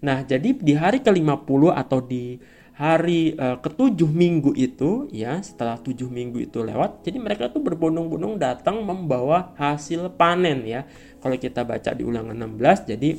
Nah, 0.01 0.25
jadi 0.25 0.57
di 0.57 0.75
hari 0.75 1.05
ke-50 1.05 1.63
atau 1.77 2.01
di 2.01 2.41
hari 2.81 3.37
uh, 3.37 3.61
ketujuh 3.61 4.09
minggu 4.09 4.57
itu 4.57 5.05
ya 5.13 5.37
setelah 5.45 5.77
tujuh 5.77 6.09
minggu 6.09 6.49
itu 6.49 6.65
lewat 6.65 7.05
jadi 7.05 7.21
mereka 7.21 7.53
tuh 7.53 7.61
berbondong-bondong 7.61 8.41
datang 8.41 8.81
membawa 8.81 9.53
hasil 9.61 10.17
panen 10.17 10.65
ya 10.65 10.89
kalau 11.21 11.37
kita 11.37 11.61
baca 11.61 11.93
di 11.93 12.09
ulangan 12.09 12.33
16 12.33 12.89
jadi 12.97 13.11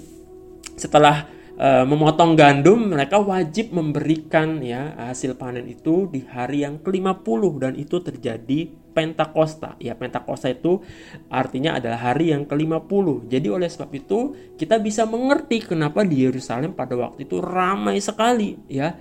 setelah 0.73 1.29
uh, 1.61 1.85
memotong 1.85 2.33
gandum 2.33 2.89
mereka 2.89 3.21
wajib 3.21 3.69
memberikan 3.69 4.65
ya 4.65 4.97
hasil 4.97 5.37
panen 5.37 5.69
itu 5.69 6.09
di 6.09 6.25
hari 6.25 6.65
yang 6.65 6.81
ke-50 6.81 7.41
dan 7.61 7.73
itu 7.77 8.01
terjadi 8.01 8.81
Pentakosta. 8.91 9.79
Ya, 9.79 9.95
Pentakosta 9.95 10.51
itu 10.51 10.83
artinya 11.31 11.79
adalah 11.79 12.11
hari 12.11 12.35
yang 12.35 12.43
ke-50. 12.43 13.31
Jadi 13.31 13.47
oleh 13.47 13.71
sebab 13.71 13.87
itu 13.95 14.35
kita 14.59 14.83
bisa 14.83 15.07
mengerti 15.07 15.63
kenapa 15.63 16.03
di 16.03 16.27
Yerusalem 16.27 16.75
pada 16.75 16.99
waktu 16.99 17.23
itu 17.23 17.39
ramai 17.39 18.03
sekali 18.03 18.59
ya 18.67 18.91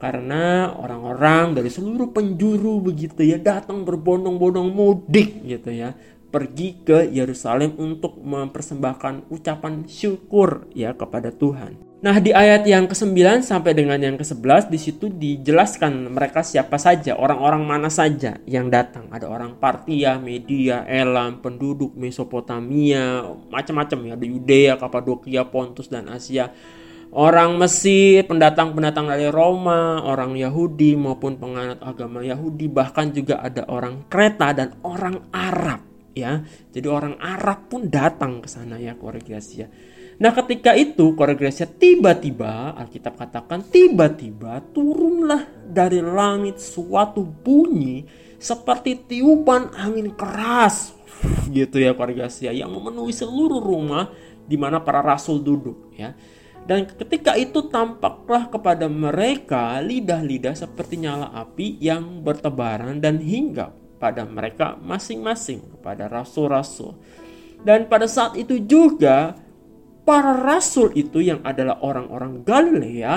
karena 0.00 0.72
orang-orang 0.80 1.60
dari 1.60 1.68
seluruh 1.68 2.08
penjuru 2.10 2.80
begitu 2.80 3.20
ya 3.20 3.36
datang 3.36 3.84
berbondong-bondong 3.84 4.72
mudik 4.72 5.44
gitu 5.44 5.68
ya 5.68 5.92
pergi 6.30 6.80
ke 6.80 7.10
Yerusalem 7.10 7.76
untuk 7.76 8.16
mempersembahkan 8.22 9.28
ucapan 9.28 9.84
syukur 9.84 10.70
ya 10.72 10.94
kepada 10.94 11.34
Tuhan. 11.34 11.90
Nah, 12.00 12.16
di 12.16 12.32
ayat 12.32 12.64
yang 12.64 12.88
ke-9 12.88 13.44
sampai 13.44 13.76
dengan 13.76 14.00
yang 14.00 14.16
ke-11 14.16 14.72
di 14.72 14.80
situ 14.80 15.12
dijelaskan 15.12 16.08
mereka 16.08 16.40
siapa 16.40 16.80
saja, 16.80 17.12
orang-orang 17.12 17.60
mana 17.60 17.92
saja 17.92 18.40
yang 18.48 18.72
datang. 18.72 19.12
Ada 19.12 19.28
orang 19.28 19.60
Partia, 19.60 20.16
Media, 20.16 20.88
Elam, 20.88 21.44
penduduk 21.44 21.92
Mesopotamia, 21.92 23.20
macam-macam 23.52 23.98
ya, 24.08 24.12
ada 24.16 24.26
Yudea, 24.32 24.72
Kapadokia, 24.80 25.44
Pontus 25.44 25.92
dan 25.92 26.08
Asia 26.08 26.48
orang 27.10 27.58
Mesir, 27.58 28.26
pendatang-pendatang 28.26 29.10
dari 29.10 29.26
Roma, 29.30 30.02
orang 30.06 30.38
Yahudi 30.38 30.94
maupun 30.94 31.38
penganut 31.38 31.82
agama 31.82 32.22
Yahudi, 32.22 32.70
bahkan 32.70 33.10
juga 33.10 33.42
ada 33.42 33.66
orang 33.66 34.06
Kreta 34.06 34.54
dan 34.54 34.78
orang 34.86 35.30
Arab 35.34 35.82
ya. 36.14 36.42
Jadi 36.70 36.86
orang 36.86 37.18
Arab 37.18 37.70
pun 37.70 37.86
datang 37.90 38.42
ke 38.42 38.48
sana 38.50 38.78
ya 38.78 38.94
Gracia. 38.94 39.66
Nah 40.20 40.36
ketika 40.36 40.76
itu 40.76 41.16
Gracia 41.16 41.64
tiba-tiba 41.64 42.76
Alkitab 42.76 43.16
katakan 43.16 43.64
tiba-tiba 43.64 44.60
turunlah 44.70 45.48
dari 45.64 46.04
langit 46.04 46.60
suatu 46.60 47.24
bunyi 47.24 48.04
seperti 48.36 49.00
tiupan 49.08 49.72
angin 49.76 50.12
keras 50.12 50.92
gitu 51.48 51.80
ya 51.80 51.96
Gracia 51.96 52.52
yang 52.52 52.68
memenuhi 52.72 53.12
seluruh 53.12 53.60
rumah 53.60 54.12
di 54.44 54.60
mana 54.60 54.80
para 54.84 55.00
rasul 55.00 55.40
duduk 55.40 55.88
ya. 55.96 56.12
Dan 56.70 56.86
ketika 56.86 57.34
itu 57.34 57.66
tampaklah 57.66 58.46
kepada 58.46 58.86
mereka 58.86 59.82
lidah-lidah 59.82 60.54
seperti 60.54 61.02
nyala 61.02 61.34
api 61.34 61.74
yang 61.82 62.22
bertebaran 62.22 63.02
dan 63.02 63.18
hinggap 63.18 63.74
pada 63.98 64.22
mereka 64.22 64.78
masing-masing 64.78 65.66
kepada 65.74 66.06
rasul-rasul. 66.06 66.94
Dan 67.66 67.90
pada 67.90 68.06
saat 68.06 68.38
itu 68.38 68.62
juga 68.62 69.34
para 70.06 70.30
rasul 70.30 70.94
itu 70.94 71.18
yang 71.18 71.42
adalah 71.42 71.82
orang-orang 71.82 72.46
Galilea 72.46 73.14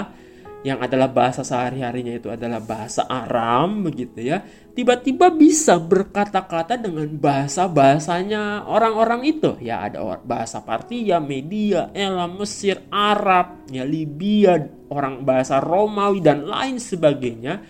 yang 0.66 0.82
adalah 0.82 1.14
bahasa 1.14 1.46
sehari-harinya 1.46 2.18
itu 2.18 2.34
adalah 2.34 2.58
bahasa 2.58 3.06
Aram 3.06 3.86
begitu 3.86 4.34
ya 4.34 4.42
tiba-tiba 4.74 5.30
bisa 5.30 5.78
berkata-kata 5.78 6.82
dengan 6.82 7.06
bahasa-bahasanya 7.06 8.66
orang-orang 8.66 9.22
itu. 9.26 9.54
Ya 9.62 9.86
ada 9.86 10.02
bahasa 10.26 10.60
Partia, 10.66 11.22
Media, 11.22 11.94
Elam, 11.94 12.42
Mesir, 12.42 12.82
Arab, 12.90 13.70
ya 13.70 13.86
Libya, 13.86 14.58
orang 14.90 15.22
bahasa 15.22 15.62
Romawi 15.62 16.20
dan 16.26 16.50
lain 16.50 16.82
sebagainya. 16.82 17.62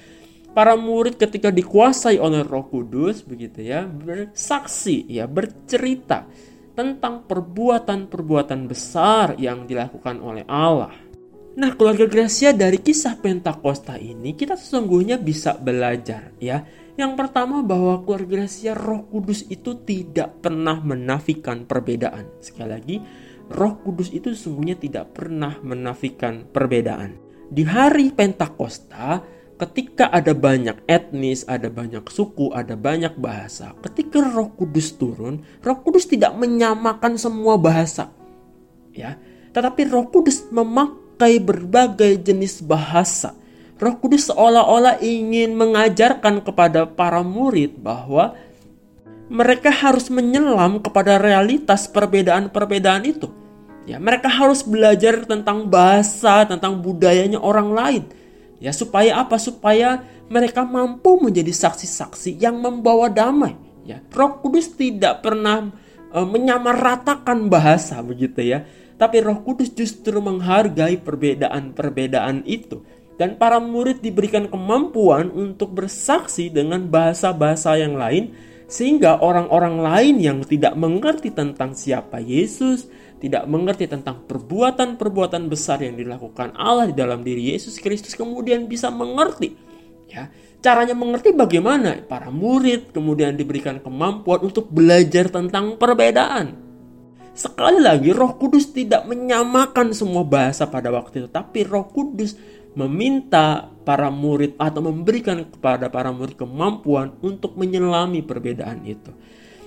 Para 0.53 0.77
murid 0.77 1.17
ketika 1.17 1.49
dikuasai 1.49 2.21
oleh 2.21 2.45
Roh 2.45 2.69
Kudus 2.69 3.25
begitu 3.25 3.65
ya 3.65 3.89
bersaksi 3.89 5.01
ya 5.09 5.25
bercerita 5.25 6.29
tentang 6.77 7.25
perbuatan-perbuatan 7.25 8.69
besar 8.69 9.33
yang 9.41 9.65
dilakukan 9.65 10.21
oleh 10.21 10.45
Allah 10.45 11.02
Nah, 11.53 11.77
keluarga 11.77 12.09
Gracia 12.09 12.49
dari 12.49 12.81
kisah 12.81 13.21
Pentakosta 13.21 13.93
ini 14.01 14.33
kita 14.33 14.57
sesungguhnya 14.57 15.21
bisa 15.21 15.53
belajar 15.53 16.33
ya. 16.41 16.65
Yang 16.97 17.13
pertama 17.13 17.61
bahwa 17.61 18.01
keluarga 18.01 18.41
Gracia 18.41 18.73
Roh 18.73 19.05
Kudus 19.05 19.45
itu 19.45 19.77
tidak 19.85 20.41
pernah 20.41 20.81
menafikan 20.81 21.69
perbedaan. 21.69 22.25
Sekali 22.41 22.69
lagi, 22.69 22.95
Roh 23.53 23.77
Kudus 23.85 24.09
itu 24.09 24.33
sesungguhnya 24.33 24.81
tidak 24.81 25.13
pernah 25.13 25.61
menafikan 25.61 26.49
perbedaan. 26.49 27.21
Di 27.53 27.61
hari 27.69 28.09
Pentakosta, 28.09 29.21
ketika 29.61 30.09
ada 30.09 30.33
banyak 30.33 30.89
etnis, 30.89 31.45
ada 31.45 31.69
banyak 31.69 32.09
suku, 32.09 32.49
ada 32.49 32.73
banyak 32.73 33.13
bahasa, 33.21 33.77
ketika 33.85 34.25
Roh 34.25 34.57
Kudus 34.57 34.97
turun, 34.97 35.45
Roh 35.61 35.85
Kudus 35.85 36.09
tidak 36.09 36.33
menyamakan 36.33 37.13
semua 37.21 37.61
bahasa. 37.61 38.09
Ya, 38.89 39.21
tetapi 39.53 39.85
Roh 39.85 40.09
Kudus 40.09 40.49
memak 40.49 41.02
memakai 41.13 41.37
berbagai 41.37 42.25
jenis 42.25 42.65
bahasa. 42.65 43.37
Roh 43.77 44.01
Kudus 44.01 44.33
seolah-olah 44.33 44.97
ingin 45.05 45.53
mengajarkan 45.53 46.41
kepada 46.41 46.89
para 46.89 47.21
murid 47.21 47.77
bahwa 47.77 48.33
mereka 49.29 49.69
harus 49.69 50.09
menyelam 50.09 50.81
kepada 50.81 51.21
realitas 51.21 51.85
perbedaan-perbedaan 51.85 53.05
itu. 53.05 53.29
Ya, 53.85 54.01
mereka 54.01 54.25
harus 54.25 54.65
belajar 54.65 55.21
tentang 55.29 55.69
bahasa, 55.69 56.49
tentang 56.49 56.81
budayanya 56.81 57.37
orang 57.37 57.69
lain. 57.69 58.03
Ya, 58.57 58.73
supaya 58.73 59.21
apa? 59.21 59.37
Supaya 59.37 60.01
mereka 60.33 60.65
mampu 60.65 61.21
menjadi 61.21 61.53
saksi-saksi 61.53 62.41
yang 62.41 62.57
membawa 62.57 63.05
damai. 63.11 63.53
Ya, 63.85 64.01
Roh 64.15 64.41
Kudus 64.41 64.73
tidak 64.73 65.21
pernah 65.21 65.69
e, 66.09 66.17
menyamaratakan 66.23 67.51
bahasa 67.51 68.01
begitu 68.01 68.41
ya. 68.41 68.65
Tapi 68.97 69.21
Roh 69.25 69.41
Kudus 69.41 69.73
justru 69.73 70.21
menghargai 70.21 71.01
perbedaan-perbedaan 71.01 72.45
itu. 72.45 72.85
Dan 73.13 73.37
para 73.37 73.61
murid 73.61 74.01
diberikan 74.01 74.49
kemampuan 74.49 75.29
untuk 75.29 75.77
bersaksi 75.77 76.49
dengan 76.49 76.89
bahasa-bahasa 76.89 77.77
yang 77.77 77.93
lain 77.93 78.33
sehingga 78.65 79.21
orang-orang 79.21 79.85
lain 79.85 80.15
yang 80.17 80.39
tidak 80.41 80.73
mengerti 80.73 81.29
tentang 81.29 81.77
siapa 81.77 82.17
Yesus, 82.17 82.89
tidak 83.21 83.45
mengerti 83.45 83.85
tentang 83.85 84.25
perbuatan-perbuatan 84.25 85.45
besar 85.45 85.85
yang 85.85 85.93
dilakukan 85.93 86.57
Allah 86.57 86.89
di 86.89 86.95
dalam 86.97 87.21
diri 87.21 87.53
Yesus 87.53 87.77
Kristus 87.77 88.17
kemudian 88.17 88.65
bisa 88.65 88.89
mengerti. 88.89 89.53
Ya, 90.09 90.33
caranya 90.59 90.97
mengerti 90.97 91.37
bagaimana? 91.37 92.01
Para 92.03 92.33
murid 92.33 92.91
kemudian 92.97 93.37
diberikan 93.37 93.77
kemampuan 93.77 94.41
untuk 94.41 94.73
belajar 94.73 95.29
tentang 95.29 95.77
perbedaan. 95.77 96.62
Sekali 97.33 97.81
lagi, 97.81 98.13
Roh 98.13 98.37
Kudus 98.37 98.69
tidak 98.69 99.09
menyamakan 99.09 99.89
semua 99.89 100.21
bahasa 100.21 100.69
pada 100.69 100.93
waktu 100.93 101.25
itu, 101.25 101.29
tapi 101.33 101.65
Roh 101.65 101.89
Kudus 101.89 102.37
meminta 102.77 103.73
para 103.81 104.13
murid 104.13 104.53
atau 104.61 104.85
memberikan 104.85 105.41
kepada 105.49 105.89
para 105.89 106.13
murid 106.13 106.37
kemampuan 106.37 107.17
untuk 107.25 107.57
menyelami 107.57 108.21
perbedaan 108.21 108.85
itu. 108.85 109.09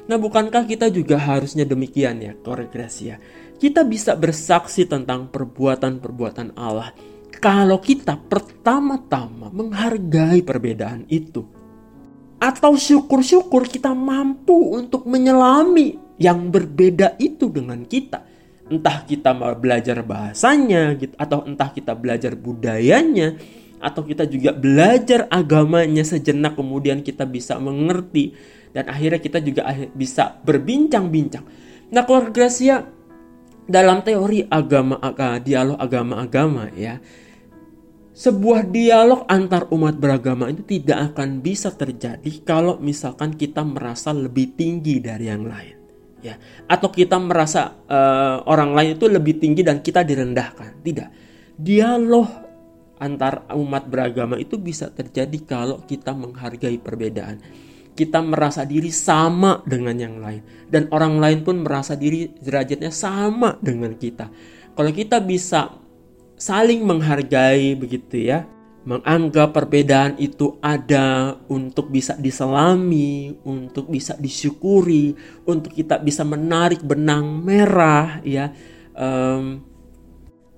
Nah, 0.06 0.14
bukankah 0.14 0.62
kita 0.70 0.86
juga 0.94 1.18
harusnya 1.18 1.66
demikian 1.66 2.22
ya, 2.22 2.32
Gracia? 2.70 3.18
Kita 3.58 3.82
bisa 3.82 4.14
bersaksi 4.14 4.86
tentang 4.86 5.26
perbuatan-perbuatan 5.34 6.54
Allah 6.54 6.94
kalau 7.42 7.82
kita 7.82 8.14
pertama-tama 8.14 9.50
menghargai 9.50 10.46
perbedaan 10.46 11.02
itu. 11.10 11.42
Atau 12.38 12.78
syukur-syukur 12.78 13.66
kita 13.66 13.90
mampu 13.96 14.54
untuk 14.76 15.08
menyelami 15.08 16.05
yang 16.16 16.48
berbeda 16.48 17.20
itu 17.20 17.52
dengan 17.52 17.84
kita 17.84 18.36
entah 18.66 19.06
kita 19.06 19.30
mau 19.30 19.54
belajar 19.54 20.02
bahasanya 20.02 20.98
gitu 20.98 21.14
atau 21.14 21.46
entah 21.46 21.70
kita 21.70 21.94
belajar 21.94 22.34
budayanya 22.34 23.38
atau 23.78 24.02
kita 24.02 24.26
juga 24.26 24.50
belajar 24.50 25.30
agamanya 25.30 26.02
sejenak 26.02 26.58
kemudian 26.58 27.04
kita 27.04 27.28
bisa 27.28 27.60
mengerti 27.62 28.34
dan 28.74 28.90
akhirnya 28.90 29.20
kita 29.22 29.38
juga 29.40 29.62
bisa 29.94 30.36
berbincang-bincang. 30.42 31.44
Nah, 31.94 32.02
keluarga 32.02 32.32
Gracia 32.34 32.76
dalam 33.66 34.02
teori 34.02 34.46
agama 34.46 34.98
dialog 35.42 35.78
agama-agama 35.78 36.70
ya 36.74 37.02
sebuah 38.16 38.70
dialog 38.70 39.26
antar 39.28 39.68
umat 39.74 39.98
beragama 39.98 40.48
itu 40.48 40.62
tidak 40.64 41.12
akan 41.12 41.42
bisa 41.42 41.74
terjadi 41.74 42.30
kalau 42.46 42.78
misalkan 42.78 43.34
kita 43.34 43.66
merasa 43.66 44.14
lebih 44.14 44.54
tinggi 44.54 45.02
dari 45.02 45.26
yang 45.26 45.44
lain 45.44 45.75
ya. 46.26 46.34
Atau 46.66 46.90
kita 46.90 47.16
merasa 47.22 47.86
uh, 47.86 48.42
orang 48.50 48.74
lain 48.74 48.90
itu 48.98 49.06
lebih 49.06 49.38
tinggi 49.38 49.62
dan 49.62 49.78
kita 49.80 50.02
direndahkan. 50.02 50.82
Tidak. 50.82 51.08
Dialog 51.56 52.28
antar 52.96 53.44
umat 53.52 53.86
beragama 53.86 54.40
itu 54.40 54.56
bisa 54.56 54.88
terjadi 54.90 55.38
kalau 55.44 55.84
kita 55.86 56.16
menghargai 56.16 56.76
perbedaan. 56.82 57.38
Kita 57.96 58.20
merasa 58.20 58.68
diri 58.68 58.92
sama 58.92 59.64
dengan 59.64 59.96
yang 59.96 60.16
lain. 60.20 60.68
Dan 60.68 60.92
orang 60.92 61.16
lain 61.16 61.40
pun 61.46 61.64
merasa 61.64 61.96
diri 61.96 62.28
derajatnya 62.28 62.92
sama 62.92 63.56
dengan 63.56 63.96
kita. 63.96 64.28
Kalau 64.76 64.92
kita 64.92 65.24
bisa 65.24 65.72
saling 66.36 66.84
menghargai 66.84 67.72
begitu 67.80 68.28
ya 68.28 68.44
menganggap 68.86 69.50
perbedaan 69.50 70.14
itu 70.22 70.62
ada 70.62 71.34
untuk 71.50 71.90
bisa 71.90 72.14
diselami, 72.14 73.34
untuk 73.42 73.90
bisa 73.90 74.14
disyukuri, 74.14 75.10
untuk 75.42 75.74
kita 75.74 75.98
bisa 75.98 76.22
menarik 76.22 76.86
benang 76.86 77.42
merah, 77.42 78.22
ya 78.22 78.54
um, 78.94 79.58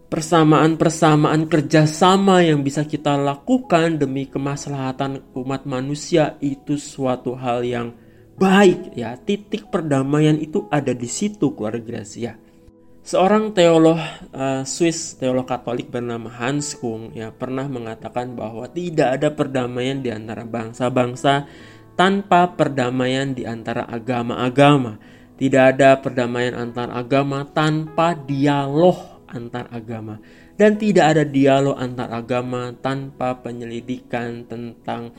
persamaan-persamaan 0.08 1.48
kerjasama 1.48 2.44
yang 2.44 2.60
bisa 2.60 2.84
kita 2.84 3.16
lakukan 3.16 3.96
demi 3.96 4.28
kemaslahatan 4.28 5.32
umat 5.36 5.64
manusia 5.64 6.36
itu 6.40 6.76
suatu 6.76 7.32
hal 7.32 7.64
yang 7.64 7.96
baik, 8.36 8.92
ya 8.92 9.16
titik 9.16 9.72
perdamaian 9.72 10.36
itu 10.36 10.68
ada 10.68 10.92
di 10.92 11.08
situ 11.08 11.56
keluarga 11.56 11.80
Gracia. 11.80 12.47
Seorang 13.08 13.56
teolog 13.56 13.96
uh, 14.36 14.68
Swiss, 14.68 15.16
teolog 15.16 15.48
Katolik 15.48 15.88
bernama 15.88 16.28
Hans 16.28 16.76
Kung 16.76 17.08
ya 17.16 17.32
pernah 17.32 17.64
mengatakan 17.64 18.36
bahwa 18.36 18.68
tidak 18.68 19.16
ada 19.16 19.32
perdamaian 19.32 20.04
di 20.04 20.12
antara 20.12 20.44
bangsa-bangsa 20.44 21.48
tanpa 21.96 22.52
perdamaian 22.52 23.32
di 23.32 23.48
antara 23.48 23.88
agama-agama. 23.88 25.00
Tidak 25.40 25.64
ada 25.72 25.96
perdamaian 26.04 26.52
antar 26.52 26.92
agama 26.92 27.48
tanpa 27.48 28.12
dialog 28.12 29.24
antar 29.24 29.72
agama 29.72 30.20
dan 30.60 30.76
tidak 30.76 31.16
ada 31.16 31.24
dialog 31.24 31.80
antar 31.80 32.12
agama 32.12 32.76
tanpa 32.76 33.40
penyelidikan 33.40 34.44
tentang 34.44 35.16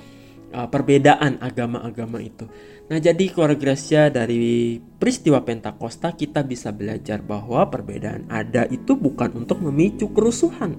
uh, 0.54 0.68
perbedaan 0.68 1.42
agama-agama 1.42 2.20
itu. 2.22 2.46
Nah, 2.90 2.98
jadi 2.98 3.30
keluarga 3.30 3.70
Gracia 3.70 4.10
dari 4.10 4.82
peristiwa 4.82 5.46
Pentakosta 5.46 6.18
kita 6.18 6.42
bisa 6.42 6.74
belajar 6.74 7.22
bahwa 7.22 7.70
perbedaan 7.70 8.26
ada 8.34 8.66
itu 8.66 8.98
bukan 8.98 9.46
untuk 9.46 9.62
memicu 9.62 10.10
kerusuhan. 10.10 10.74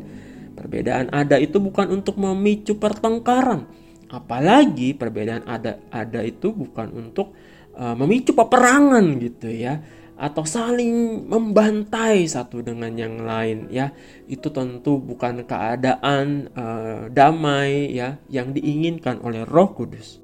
Perbedaan 0.59 1.09
ada 1.15 1.39
itu 1.39 1.63
bukan 1.63 1.89
untuk 1.95 2.19
memicu 2.19 2.77
pertengkaran. 2.77 3.71
Apalagi 4.11 4.99
perbedaan 4.99 5.47
ada 5.47 5.79
ada 5.95 6.27
itu 6.27 6.51
bukan 6.51 6.91
untuk 6.91 7.31
uh, 7.79 7.95
memicu 7.95 8.35
peperangan 8.35 9.07
gitu 9.23 9.47
ya 9.47 9.79
atau 10.21 10.45
saling 10.45 11.25
membantai 11.25 12.29
satu 12.29 12.61
dengan 12.61 12.93
yang 12.93 13.25
lain 13.25 13.73
ya 13.73 13.89
itu 14.29 14.53
tentu 14.53 15.01
bukan 15.01 15.49
keadaan 15.49 16.53
uh, 16.53 17.09
damai 17.09 17.97
ya 17.97 18.21
yang 18.29 18.53
diinginkan 18.53 19.25
oleh 19.25 19.49
Roh 19.49 19.73
Kudus. 19.73 20.21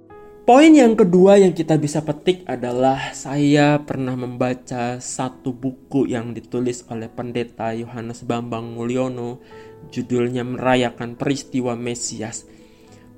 Poin 0.46 0.70
yang 0.70 0.94
kedua 0.94 1.42
yang 1.42 1.50
kita 1.50 1.74
bisa 1.74 2.06
petik 2.06 2.46
adalah 2.46 3.11
saya 3.16 3.82
pernah 3.82 4.14
membaca 4.14 5.02
satu 5.02 5.50
buku 5.50 6.06
yang 6.06 6.30
ditulis 6.30 6.87
oleh 6.87 7.11
pendeta 7.11 7.74
Yohanes 7.74 8.22
Bambang 8.22 8.70
Mulyono 8.70 9.42
judulnya 9.90 10.46
merayakan 10.46 11.18
peristiwa 11.18 11.74
Mesias. 11.74 12.46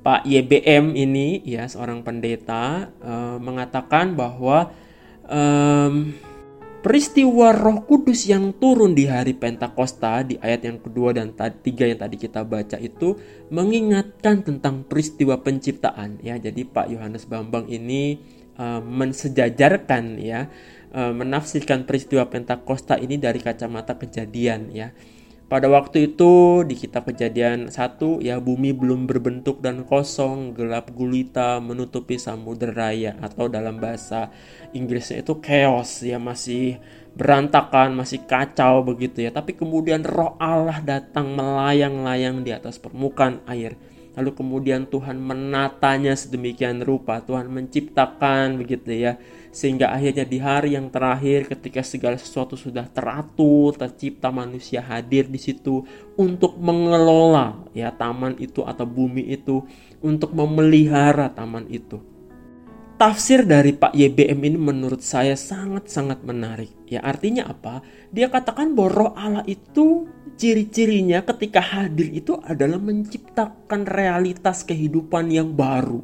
Pak 0.01 0.25
YBM 0.25 0.97
ini 0.97 1.45
ya 1.45 1.69
seorang 1.69 2.01
pendeta 2.01 2.97
uh, 3.03 3.37
mengatakan 3.37 4.17
bahwa 4.17 4.73
um, 5.29 6.17
Peristiwa 6.89 7.53
Roh 7.53 7.85
Kudus 7.85 8.25
yang 8.25 8.57
turun 8.57 8.97
di 8.97 9.05
hari 9.05 9.37
Pentakosta 9.37 10.25
di 10.25 10.41
ayat 10.41 10.65
yang 10.65 10.81
kedua 10.81 11.13
dan 11.13 11.37
tiga 11.61 11.85
yang 11.85 12.01
tadi 12.01 12.17
kita 12.17 12.49
baca 12.49 12.81
itu 12.81 13.13
mengingatkan 13.53 14.41
tentang 14.41 14.89
peristiwa 14.89 15.37
penciptaan 15.37 16.17
ya. 16.25 16.41
Jadi 16.41 16.65
Pak 16.65 16.89
Yohanes 16.89 17.29
Bambang 17.29 17.69
ini 17.69 18.25
uh, 18.57 18.81
mensejajarkan 18.81 20.17
ya, 20.17 20.49
uh, 20.97 21.13
menafsirkan 21.13 21.85
peristiwa 21.85 22.25
Pentakosta 22.25 22.97
ini 22.97 23.21
dari 23.21 23.45
kacamata 23.45 24.01
kejadian 24.01 24.73
ya. 24.73 24.89
Pada 25.49 25.65
waktu 25.65 26.13
itu 26.13 26.61
di 26.69 26.77
kitab 26.77 27.09
kejadian 27.09 27.73
satu 27.73 28.21
ya 28.21 28.37
bumi 28.37 28.77
belum 28.77 29.09
berbentuk 29.09 29.65
dan 29.65 29.81
kosong, 29.89 30.53
gelap 30.53 30.93
gulita 30.93 31.57
menutupi 31.57 32.21
samudera 32.21 32.93
raya 32.93 33.17
atau 33.17 33.49
dalam 33.49 33.81
bahasa 33.81 34.29
Inggrisnya 34.77 35.25
itu 35.25 35.41
chaos 35.41 36.05
ya 36.05 36.21
masih 36.21 36.77
berantakan, 37.17 37.97
masih 37.97 38.29
kacau 38.29 38.85
begitu 38.85 39.25
ya. 39.25 39.33
Tapi 39.33 39.57
kemudian 39.57 40.05
roh 40.05 40.37
Allah 40.37 40.85
datang 40.85 41.33
melayang-layang 41.33 42.45
di 42.45 42.53
atas 42.53 42.77
permukaan 42.77 43.41
air. 43.49 43.73
Lalu 44.21 44.37
kemudian 44.37 44.85
Tuhan 44.85 45.17
menatanya 45.17 46.13
sedemikian 46.13 46.85
rupa, 46.85 47.25
Tuhan 47.25 47.49
menciptakan 47.49 48.61
begitu 48.61 48.93
ya 48.93 49.17
sehingga 49.49 49.91
akhirnya 49.91 50.25
di 50.29 50.39
hari 50.39 50.77
yang 50.77 50.93
terakhir 50.93 51.49
ketika 51.49 51.81
segala 51.81 52.17
sesuatu 52.21 52.55
sudah 52.55 52.87
teratur, 52.89 53.75
tercipta 53.75 54.29
manusia 54.29 54.85
hadir 54.85 55.27
di 55.27 55.41
situ 55.41 55.83
untuk 56.15 56.61
mengelola 56.61 57.65
ya 57.73 57.93
taman 57.93 58.37
itu 58.39 58.63
atau 58.63 58.85
bumi 58.85 59.29
itu, 59.33 59.65
untuk 60.05 60.37
memelihara 60.37 61.33
taman 61.33 61.67
itu. 61.73 61.99
Tafsir 62.99 63.47
dari 63.47 63.71
Pak 63.79 63.95
YBM 63.95 64.43
ini 64.43 64.59
menurut 64.59 65.07
saya 65.07 65.39
sangat-sangat 65.39 66.27
menarik. 66.27 66.75
Ya 66.91 66.99
artinya 67.07 67.47
apa? 67.47 67.79
Dia 68.11 68.27
katakan 68.27 68.75
bahwa 68.75 68.91
roh 68.91 69.13
Allah 69.15 69.47
itu 69.47 70.11
ciri-cirinya 70.35 71.23
ketika 71.23 71.63
hadir 71.63 72.11
itu 72.11 72.43
adalah 72.43 72.83
menciptakan 72.83 73.87
realitas 73.87 74.67
kehidupan 74.67 75.31
yang 75.31 75.55
baru. 75.55 76.03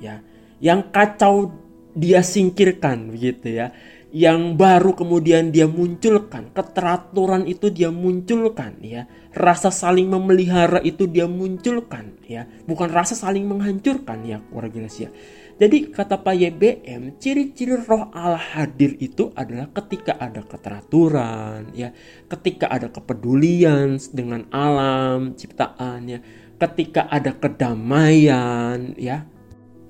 Ya, 0.00 0.24
yang 0.56 0.88
kacau 0.88 1.52
dia 1.92 2.24
singkirkan 2.24 3.12
begitu 3.12 3.60
ya. 3.62 3.72
yang 4.12 4.60
baru 4.60 4.92
kemudian 4.92 5.56
dia 5.56 5.64
munculkan, 5.64 6.52
keteraturan 6.52 7.48
itu 7.48 7.72
dia 7.72 7.88
munculkan 7.88 8.76
ya. 8.84 9.08
Rasa 9.32 9.72
saling 9.72 10.12
memelihara 10.12 10.84
itu 10.84 11.08
dia 11.08 11.24
munculkan 11.24 12.20
ya, 12.28 12.44
bukan 12.68 12.92
rasa 12.92 13.16
saling 13.16 13.48
menghancurkan 13.48 14.20
ya 14.28 14.44
keluarga 14.52 14.84
ya. 14.84 15.08
Jadi 15.56 15.88
kata 15.88 16.20
Pak 16.20 16.34
YBM, 16.36 17.16
ciri-ciri 17.16 17.80
roh 17.88 18.12
Allah 18.12 18.40
hadir 18.40 19.00
itu 19.00 19.32
adalah 19.32 19.72
ketika 19.72 20.20
ada 20.20 20.44
keteraturan 20.44 21.72
ya, 21.72 21.96
ketika 22.28 22.68
ada 22.68 22.92
kepedulian 22.92 23.96
dengan 24.12 24.44
alam 24.52 25.32
ciptaan 25.32 26.08
ya, 26.08 26.20
ketika 26.60 27.08
ada 27.08 27.32
kedamaian 27.32 28.92
ya, 29.00 29.24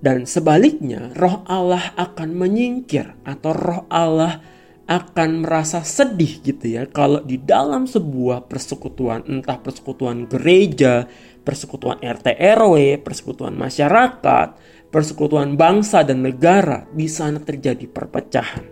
dan 0.02 0.26
sebaliknya, 0.26 1.14
roh 1.14 1.46
Allah 1.46 1.94
akan 1.94 2.34
menyingkir 2.34 3.14
atau 3.22 3.54
roh 3.54 3.82
Allah 3.86 4.42
akan 4.90 5.46
merasa 5.46 5.86
sedih 5.86 6.42
gitu 6.42 6.74
ya 6.74 6.90
kalau 6.90 7.22
di 7.22 7.38
dalam 7.38 7.86
sebuah 7.86 8.50
persekutuan 8.50 9.22
entah 9.30 9.62
persekutuan 9.62 10.26
gereja, 10.26 11.06
persekutuan 11.46 12.02
RT 12.02 12.34
RW, 12.34 12.98
persekutuan 13.06 13.54
masyarakat, 13.54 14.48
persekutuan 14.90 15.54
bangsa 15.54 16.02
dan 16.02 16.26
negara 16.26 16.82
di 16.90 17.06
sana 17.06 17.38
terjadi 17.38 17.86
perpecahan. 17.86 18.66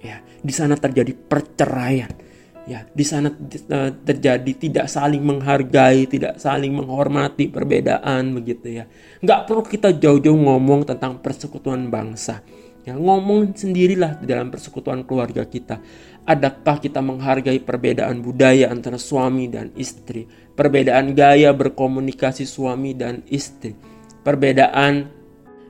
Ya, 0.00 0.24
di 0.24 0.50
sana 0.50 0.74
terjadi 0.74 1.14
perceraian 1.14 2.31
ya 2.62 2.86
di 2.86 3.02
sana 3.02 3.26
eh, 3.30 3.90
terjadi 4.06 4.52
tidak 4.54 4.86
saling 4.86 5.22
menghargai 5.22 6.06
tidak 6.06 6.38
saling 6.38 6.70
menghormati 6.70 7.50
perbedaan 7.50 8.34
begitu 8.34 8.82
ya. 8.82 8.84
Nggak 9.22 9.40
perlu 9.50 9.62
kita 9.66 9.88
jauh-jauh 9.98 10.38
ngomong 10.38 10.86
tentang 10.86 11.18
persekutuan 11.18 11.90
bangsa. 11.90 12.42
Ya 12.82 12.98
ngomong 12.98 13.54
sendirilah 13.54 14.18
di 14.18 14.26
dalam 14.26 14.50
persekutuan 14.50 15.06
keluarga 15.06 15.46
kita. 15.46 15.78
Adakah 16.26 16.82
kita 16.82 16.98
menghargai 16.98 17.62
perbedaan 17.62 18.22
budaya 18.22 18.70
antara 18.74 18.98
suami 18.98 19.46
dan 19.46 19.70
istri? 19.78 20.26
Perbedaan 20.54 21.14
gaya 21.14 21.54
berkomunikasi 21.54 22.42
suami 22.42 22.94
dan 22.94 23.22
istri? 23.30 23.74
Perbedaan 24.22 25.10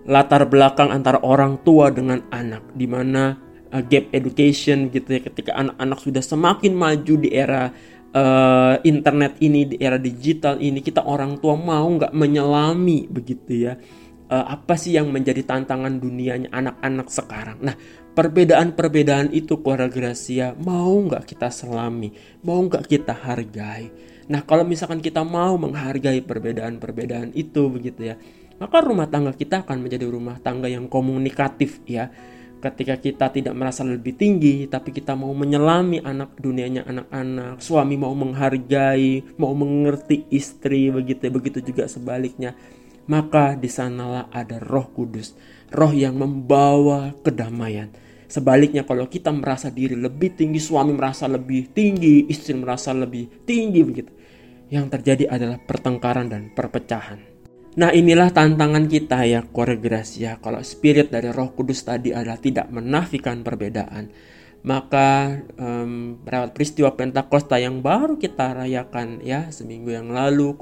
latar 0.08 0.48
belakang 0.48 0.88
antara 0.88 1.20
orang 1.20 1.60
tua 1.60 1.92
dengan 1.92 2.24
anak? 2.32 2.72
Di 2.72 2.88
mana 2.88 3.51
uh, 3.72 3.82
gap 3.82 4.12
education 4.12 4.92
gitu 4.92 5.08
ya 5.08 5.20
ketika 5.24 5.56
anak-anak 5.56 5.98
sudah 5.98 6.22
semakin 6.22 6.72
maju 6.76 7.14
di 7.18 7.32
era 7.32 7.72
uh, 8.12 8.76
internet 8.84 9.40
ini 9.40 9.74
di 9.74 9.76
era 9.80 9.96
digital 9.96 10.60
ini 10.60 10.84
kita 10.84 11.02
orang 11.02 11.40
tua 11.40 11.56
mau 11.56 11.88
nggak 11.88 12.12
menyelami 12.12 13.08
begitu 13.08 13.72
ya. 13.72 13.74
Uh, 14.32 14.48
apa 14.48 14.80
sih 14.80 14.96
yang 14.96 15.12
menjadi 15.12 15.44
tantangan 15.44 16.00
dunianya 16.00 16.48
anak-anak 16.52 17.08
sekarang? 17.12 17.60
Nah 17.60 17.76
perbedaan-perbedaan 18.12 19.28
itu 19.32 19.60
keluarga 19.60 19.88
Gracia 19.92 20.56
mau 20.56 20.92
nggak 21.04 21.24
kita 21.28 21.52
selami? 21.52 22.12
Mau 22.44 22.64
nggak 22.64 22.84
kita 22.88 23.12
hargai? 23.12 23.92
Nah 24.32 24.40
kalau 24.48 24.64
misalkan 24.64 25.04
kita 25.04 25.20
mau 25.20 25.60
menghargai 25.60 26.24
perbedaan-perbedaan 26.24 27.36
itu 27.36 27.68
begitu 27.68 28.12
ya 28.12 28.16
maka 28.62 28.78
rumah 28.78 29.10
tangga 29.10 29.34
kita 29.34 29.66
akan 29.66 29.82
menjadi 29.82 30.06
rumah 30.06 30.38
tangga 30.38 30.70
yang 30.70 30.86
komunikatif 30.86 31.82
ya 31.82 32.14
ketika 32.62 32.94
kita 32.96 33.26
tidak 33.34 33.54
merasa 33.58 33.82
lebih 33.82 34.14
tinggi 34.14 34.70
tapi 34.70 34.94
kita 34.94 35.18
mau 35.18 35.34
menyelami 35.34 35.98
anak 35.98 36.38
dunianya 36.38 36.86
anak-anak 36.86 37.58
suami 37.58 37.98
mau 37.98 38.14
menghargai 38.14 39.34
mau 39.36 39.50
mengerti 39.52 40.30
istri 40.30 40.94
begitu 40.94 41.26
begitu 41.34 41.58
juga 41.58 41.90
sebaliknya 41.90 42.54
maka 43.10 43.58
di 43.58 43.66
sanalah 43.66 44.30
ada 44.30 44.62
Roh 44.62 44.94
Kudus 44.94 45.34
roh 45.72 45.90
yang 45.90 46.20
membawa 46.20 47.16
kedamaian. 47.24 47.88
Sebaliknya 48.28 48.84
kalau 48.88 49.08
kita 49.08 49.28
merasa 49.28 49.68
diri 49.68 49.92
lebih 49.92 50.36
tinggi 50.36 50.56
suami 50.56 50.96
merasa 50.96 51.28
lebih 51.28 51.72
tinggi 51.72 52.28
istri 52.32 52.56
merasa 52.56 52.92
lebih 52.96 53.44
tinggi 53.44 53.80
begitu 53.84 54.12
yang 54.72 54.88
terjadi 54.88 55.28
adalah 55.28 55.60
pertengkaran 55.60 56.32
dan 56.32 56.48
perpecahan 56.48 57.31
Nah 57.72 57.88
inilah 57.88 58.28
tantangan 58.32 58.84
kita 58.84 59.24
ya 59.24 59.40
ya. 60.20 60.36
Kalau 60.40 60.60
spirit 60.60 61.08
dari 61.08 61.32
roh 61.32 61.56
kudus 61.56 61.84
tadi 61.88 62.12
adalah 62.12 62.36
tidak 62.36 62.68
menafikan 62.68 63.40
perbedaan 63.40 64.12
Maka 64.62 65.40
um, 65.56 66.20
peristiwa 66.52 66.92
Pentakosta 66.94 67.56
yang 67.56 67.80
baru 67.80 68.20
kita 68.20 68.60
rayakan 68.60 69.24
ya 69.24 69.48
Seminggu 69.48 69.90
yang 69.90 70.12
lalu 70.12 70.54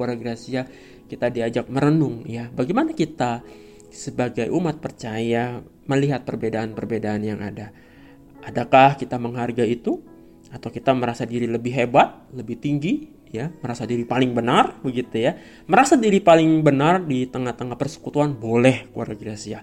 ya 0.47 0.65
kita 1.11 1.35
diajak 1.35 1.67
merenung 1.67 2.23
ya 2.31 2.47
Bagaimana 2.55 2.95
kita 2.95 3.43
sebagai 3.91 4.47
umat 4.55 4.79
percaya 4.79 5.61
melihat 5.91 6.23
perbedaan-perbedaan 6.23 7.23
yang 7.27 7.43
ada. 7.43 7.75
Adakah 8.47 8.97
kita 8.97 9.19
menghargai 9.19 9.69
itu? 9.69 10.01
Atau 10.51 10.71
kita 10.71 10.95
merasa 10.95 11.27
diri 11.27 11.47
lebih 11.47 11.75
hebat, 11.75 12.27
lebih 12.35 12.59
tinggi, 12.59 13.11
ya 13.31 13.51
merasa 13.63 13.87
diri 13.87 14.03
paling 14.03 14.35
benar 14.35 14.79
begitu 14.83 15.23
ya. 15.23 15.39
Merasa 15.71 15.95
diri 15.95 16.19
paling 16.19 16.61
benar 16.61 17.07
di 17.07 17.27
tengah-tengah 17.27 17.79
persekutuan 17.79 18.35
boleh 18.35 18.91
keluarga 18.91 19.17
gereja 19.17 19.63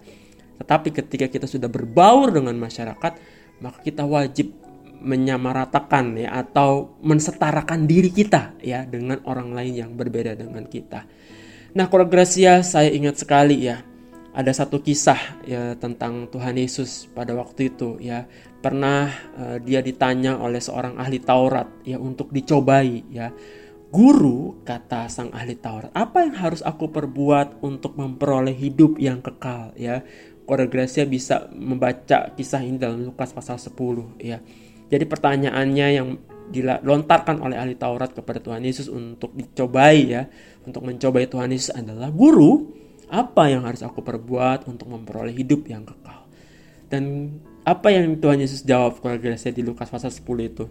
tetapi 0.58 0.90
ketika 0.90 1.30
kita 1.30 1.46
sudah 1.46 1.70
berbaur 1.70 2.34
dengan 2.34 2.58
masyarakat 2.58 3.14
maka 3.62 3.78
kita 3.82 4.06
wajib 4.06 4.54
menyamaratakan 4.98 6.18
ya 6.18 6.34
atau 6.42 6.98
mensetarakan 7.06 7.86
diri 7.86 8.10
kita 8.10 8.58
ya 8.66 8.82
dengan 8.90 9.22
orang 9.30 9.54
lain 9.54 9.74
yang 9.86 9.92
berbeda 9.94 10.34
dengan 10.34 10.66
kita. 10.66 11.06
Nah, 11.78 11.86
keluarga 11.86 12.18
Gracia 12.18 12.66
saya 12.66 12.90
ingat 12.90 13.22
sekali 13.22 13.70
ya 13.70 13.86
ada 14.34 14.50
satu 14.50 14.82
kisah 14.82 15.18
ya 15.46 15.78
tentang 15.78 16.26
Tuhan 16.34 16.58
Yesus 16.58 17.06
pada 17.14 17.38
waktu 17.38 17.74
itu 17.74 18.02
ya 18.02 18.26
pernah 18.68 19.08
uh, 19.40 19.58
dia 19.64 19.80
ditanya 19.80 20.36
oleh 20.44 20.60
seorang 20.60 21.00
ahli 21.00 21.24
Taurat 21.24 21.88
ya 21.88 21.96
untuk 21.96 22.36
dicobai 22.36 23.08
ya 23.08 23.32
Guru, 23.88 24.68
kata 24.68 25.08
sang 25.08 25.32
ahli 25.32 25.56
Taurat, 25.56 25.88
apa 25.96 26.28
yang 26.28 26.36
harus 26.36 26.60
aku 26.60 26.92
perbuat 26.92 27.64
untuk 27.64 27.96
memperoleh 27.96 28.52
hidup 28.52 29.00
yang 29.00 29.24
kekal 29.24 29.72
ya? 29.80 30.04
Kore 30.44 30.68
Gracia 30.68 31.08
bisa 31.08 31.48
membaca 31.56 32.36
kisah 32.36 32.68
ini 32.68 32.76
dalam 32.76 33.04
Lukas 33.08 33.32
pasal 33.32 33.56
10 33.56 34.20
ya. 34.20 34.44
Jadi 34.92 35.04
pertanyaannya 35.08 35.88
yang 35.92 36.20
dilontarkan 36.52 37.40
oleh 37.40 37.56
ahli 37.56 37.80
Taurat 37.80 38.12
kepada 38.12 38.44
Tuhan 38.44 38.64
Yesus 38.64 38.92
untuk 38.92 39.32
dicobai 39.36 40.00
ya, 40.04 40.28
untuk 40.68 40.84
mencobai 40.84 41.28
Tuhan 41.28 41.52
Yesus 41.52 41.72
adalah, 41.72 42.12
"Guru, 42.12 42.68
apa 43.08 43.48
yang 43.48 43.64
harus 43.64 43.84
aku 43.84 44.04
perbuat 44.04 44.68
untuk 44.68 44.92
memperoleh 44.92 45.36
hidup 45.36 45.64
yang 45.68 45.88
kekal?" 45.88 46.28
Dan 46.88 47.32
apa 47.68 47.92
yang 47.92 48.16
Tuhan 48.16 48.40
Yesus 48.40 48.64
jawab 48.64 49.04
kepada 49.04 49.20
Gracia 49.20 49.52
di 49.52 49.60
Lukas 49.60 49.92
pasal 49.92 50.08
10 50.08 50.24
itu? 50.40 50.66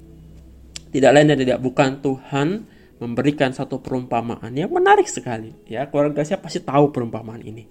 Tidak 0.89 1.13
lain 1.13 1.29
dan 1.29 1.37
tidak 1.37 1.61
bukan 1.61 2.01
Tuhan 2.01 2.49
memberikan 2.97 3.53
satu 3.53 3.85
perumpamaan 3.85 4.49
yang 4.57 4.73
menarik 4.73 5.05
sekali. 5.05 5.53
Ya 5.69 5.85
keluarga 5.93 6.25
saya 6.25 6.41
pasti 6.41 6.65
tahu 6.65 6.97
perumpamaan 6.97 7.45
ini. 7.45 7.69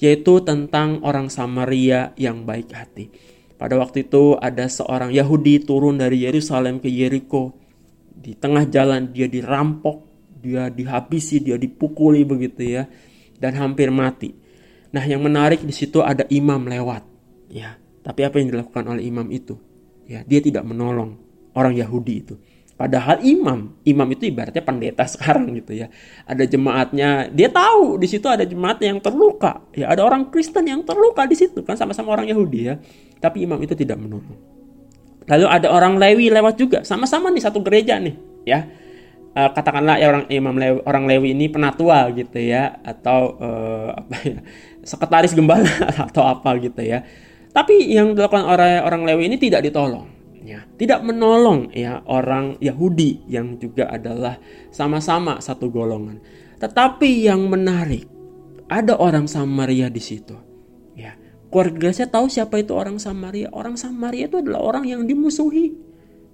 Yaitu 0.00 0.40
tentang 0.40 1.04
orang 1.04 1.28
Samaria 1.28 2.16
yang 2.16 2.48
baik 2.48 2.72
hati. 2.72 3.12
Pada 3.60 3.76
waktu 3.76 4.08
itu 4.08 4.40
ada 4.40 4.64
seorang 4.64 5.12
Yahudi 5.12 5.68
turun 5.68 6.00
dari 6.00 6.24
Yerusalem 6.24 6.80
ke 6.80 6.88
Yeriko. 6.88 7.52
Di 8.08 8.32
tengah 8.40 8.64
jalan 8.72 9.12
dia 9.12 9.28
dirampok 9.28 10.08
dia 10.40 10.72
dihabisi 10.72 11.44
dia 11.44 11.60
dipukuli 11.60 12.24
begitu 12.24 12.80
ya 12.80 12.88
dan 13.36 13.52
hampir 13.60 13.92
mati. 13.92 14.32
Nah 14.96 15.04
yang 15.04 15.20
menarik 15.20 15.60
di 15.60 15.76
situ 15.76 16.00
ada 16.00 16.24
imam 16.32 16.64
lewat 16.64 17.04
ya 17.52 17.81
tapi 18.02 18.26
apa 18.26 18.38
yang 18.42 18.50
dilakukan 18.50 18.84
oleh 18.86 19.02
imam 19.06 19.26
itu 19.30 19.58
ya 20.06 20.26
dia 20.26 20.42
tidak 20.42 20.66
menolong 20.66 21.18
orang 21.54 21.74
Yahudi 21.78 22.14
itu 22.18 22.34
Padahal 22.82 23.22
imam, 23.22 23.78
imam 23.86 24.08
itu 24.10 24.26
ibaratnya 24.26 24.58
pendeta 24.58 25.06
sekarang 25.14 25.54
gitu 25.54 25.70
ya. 25.70 25.86
Ada 26.26 26.50
jemaatnya, 26.50 27.30
dia 27.30 27.46
tahu 27.46 27.94
di 27.94 28.10
situ 28.10 28.26
ada 28.26 28.42
jemaat 28.42 28.82
yang 28.82 28.98
terluka. 28.98 29.62
Ya 29.70 29.92
ada 29.94 30.02
orang 30.02 30.34
Kristen 30.34 30.66
yang 30.66 30.82
terluka 30.82 31.22
di 31.30 31.38
situ 31.38 31.62
kan 31.62 31.78
sama-sama 31.78 32.10
orang 32.10 32.26
Yahudi 32.26 32.60
ya. 32.66 32.82
Tapi 33.22 33.46
imam 33.46 33.62
itu 33.62 33.78
tidak 33.78 34.02
menolong. 34.02 34.34
Lalu 35.30 35.46
ada 35.46 35.70
orang 35.70 35.94
Lewi 36.02 36.34
lewat 36.34 36.58
juga, 36.58 36.78
sama-sama 36.82 37.30
di 37.30 37.38
satu 37.38 37.62
gereja 37.62 38.02
nih, 38.02 38.18
ya. 38.42 38.66
Uh, 39.32 39.48
katakanlah 39.54 39.96
ya 40.02 40.10
orang 40.10 40.26
imam 40.26 40.58
Lewi, 40.58 40.78
orang 40.82 41.04
Lewi 41.06 41.28
ini 41.38 41.46
penatua 41.46 42.10
gitu 42.10 42.42
ya, 42.42 42.82
atau 42.82 43.38
uh, 43.38 43.94
apa 44.02 44.16
ya, 44.26 44.38
sekretaris 44.82 45.38
gembala 45.38 45.70
atau 46.10 46.26
apa 46.26 46.50
gitu 46.58 46.82
ya. 46.82 47.06
Tapi 47.52 47.92
yang 47.92 48.16
dilakukan 48.16 48.48
oleh 48.48 48.80
orang 48.80 49.04
Lewi 49.04 49.28
ini 49.28 49.36
tidak 49.36 49.60
ditolong 49.64 50.12
ya 50.42 50.66
tidak 50.74 51.06
menolong 51.06 51.70
ya 51.70 52.02
orang 52.10 52.58
Yahudi 52.58 53.22
yang 53.30 53.56
juga 53.62 53.88
adalah 53.88 54.36
sama-sama 54.74 55.38
satu 55.38 55.70
golongan. 55.70 56.18
Tetapi 56.58 57.26
yang 57.26 57.46
menarik 57.46 58.06
ada 58.66 58.98
orang 58.98 59.30
Samaria 59.30 59.90
di 59.90 60.02
situ. 60.02 60.34
Ya, 60.98 61.16
keluarga 61.50 61.90
saya 61.94 62.10
tahu 62.10 62.26
siapa 62.30 62.58
itu 62.58 62.74
orang 62.74 62.98
Samaria. 62.98 63.50
Orang 63.54 63.78
Samaria 63.78 64.26
itu 64.26 64.42
adalah 64.42 64.62
orang 64.62 64.84
yang 64.86 65.02
dimusuhi. 65.06 65.74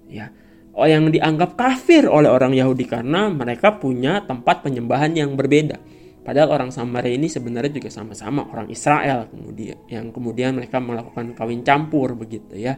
Ya, 0.09 0.33
oh 0.73 0.89
yang 0.89 1.09
dianggap 1.13 1.53
kafir 1.53 2.09
oleh 2.09 2.29
orang 2.29 2.57
Yahudi 2.57 2.89
karena 2.89 3.29
mereka 3.29 3.77
punya 3.77 4.25
tempat 4.25 4.65
penyembahan 4.65 5.13
yang 5.13 5.37
berbeda. 5.37 5.77
Padahal 6.29 6.53
orang 6.53 6.69
Samaria 6.69 7.17
ini 7.17 7.25
sebenarnya 7.25 7.81
juga 7.81 7.89
sama-sama 7.89 8.45
orang 8.53 8.69
Israel 8.69 9.33
kemudian 9.33 9.81
yang 9.89 10.13
kemudian 10.13 10.61
mereka 10.61 10.77
melakukan 10.77 11.33
kawin 11.33 11.65
campur 11.65 12.13
begitu 12.13 12.53
ya. 12.53 12.77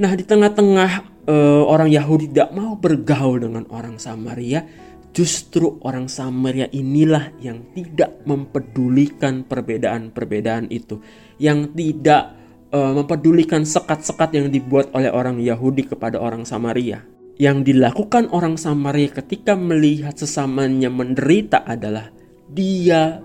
Nah, 0.00 0.16
di 0.16 0.24
tengah-tengah 0.24 1.20
uh, 1.28 1.68
orang 1.68 1.92
Yahudi 1.92 2.32
tidak 2.32 2.56
mau 2.56 2.80
bergaul 2.80 3.44
dengan 3.44 3.68
orang 3.68 4.00
Samaria, 4.00 4.64
justru 5.12 5.76
orang 5.84 6.08
Samaria 6.08 6.64
inilah 6.72 7.36
yang 7.44 7.76
tidak 7.76 8.24
mempedulikan 8.24 9.44
perbedaan-perbedaan 9.44 10.72
itu, 10.72 10.96
yang 11.36 11.76
tidak 11.76 12.40
uh, 12.72 12.96
mempedulikan 12.96 13.68
sekat-sekat 13.68 14.32
yang 14.32 14.48
dibuat 14.48 14.96
oleh 14.96 15.12
orang 15.12 15.44
Yahudi 15.44 15.92
kepada 15.92 16.16
orang 16.16 16.48
Samaria. 16.48 17.04
Yang 17.36 17.68
dilakukan 17.68 18.32
orang 18.32 18.56
Samaria 18.56 19.12
ketika 19.12 19.52
melihat 19.60 20.16
sesamanya 20.16 20.88
menderita 20.88 21.60
adalah 21.68 22.15
dia 22.50 23.20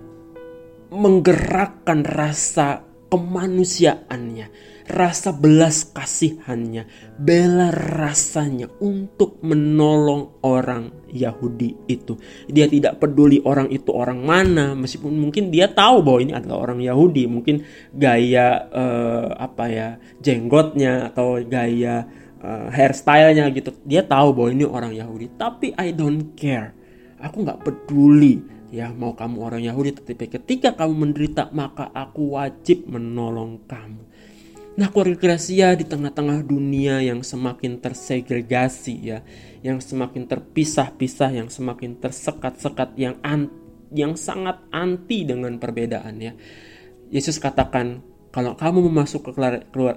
menggerakkan 0.91 2.03
rasa 2.03 2.83
kemanusiaannya, 3.11 4.47
rasa 4.87 5.35
belas 5.35 5.87
kasihannya, 5.91 6.87
bela 7.19 7.67
rasanya 7.71 8.71
untuk 8.79 9.43
menolong 9.43 10.39
orang 10.47 11.07
Yahudi 11.11 11.91
itu. 11.91 12.15
Dia 12.47 12.71
tidak 12.71 13.03
peduli 13.03 13.43
orang 13.43 13.67
itu 13.67 13.91
orang 13.91 14.23
mana, 14.23 14.75
meskipun 14.79 15.11
mungkin 15.11 15.51
dia 15.51 15.67
tahu 15.67 15.99
bahwa 16.07 16.19
ini 16.23 16.33
adalah 16.35 16.71
orang 16.71 16.79
Yahudi, 16.79 17.27
mungkin 17.27 17.67
gaya 17.91 18.67
uh, 18.71 19.27
apa 19.35 19.65
ya 19.67 19.87
jenggotnya 20.23 21.11
atau 21.11 21.39
gaya 21.43 22.07
uh, 22.39 22.71
hairstylenya 22.71 23.51
gitu, 23.51 23.75
dia 23.83 24.07
tahu 24.07 24.31
bahwa 24.31 24.49
ini 24.55 24.63
orang 24.63 24.95
Yahudi. 24.95 25.35
Tapi 25.35 25.75
I 25.75 25.91
don't 25.91 26.31
care, 26.39 26.71
aku 27.19 27.43
nggak 27.43 27.59
peduli 27.59 28.39
ya 28.71 28.89
mau 28.95 29.13
kamu 29.13 29.37
orang 29.43 29.61
Yahudi 29.61 29.99
tetapi 29.99 30.39
ketika 30.39 30.73
kamu 30.73 31.05
menderita 31.05 31.51
maka 31.51 31.91
aku 31.91 32.39
wajib 32.39 32.87
menolong 32.87 33.67
kamu. 33.67 34.01
Nah 34.71 34.87
keluarga 34.87 35.19
Gracia 35.19 35.75
di 35.75 35.83
tengah-tengah 35.83 36.47
dunia 36.47 37.03
yang 37.03 37.19
semakin 37.21 37.83
tersegregasi 37.83 38.95
ya 39.03 39.19
yang 39.59 39.83
semakin 39.83 40.25
terpisah-pisah 40.25 41.35
yang 41.35 41.51
semakin 41.51 41.99
tersekat-sekat 41.99 42.95
yang 42.95 43.19
an 43.21 43.51
yang 43.91 44.15
sangat 44.15 44.63
anti 44.71 45.27
dengan 45.27 45.59
perbedaan 45.59 46.15
ya. 46.23 46.31
Yesus 47.11 47.43
katakan 47.43 47.99
kalau 48.31 48.55
kamu 48.55 48.87
masuk 48.87 49.27
ke 49.27 49.31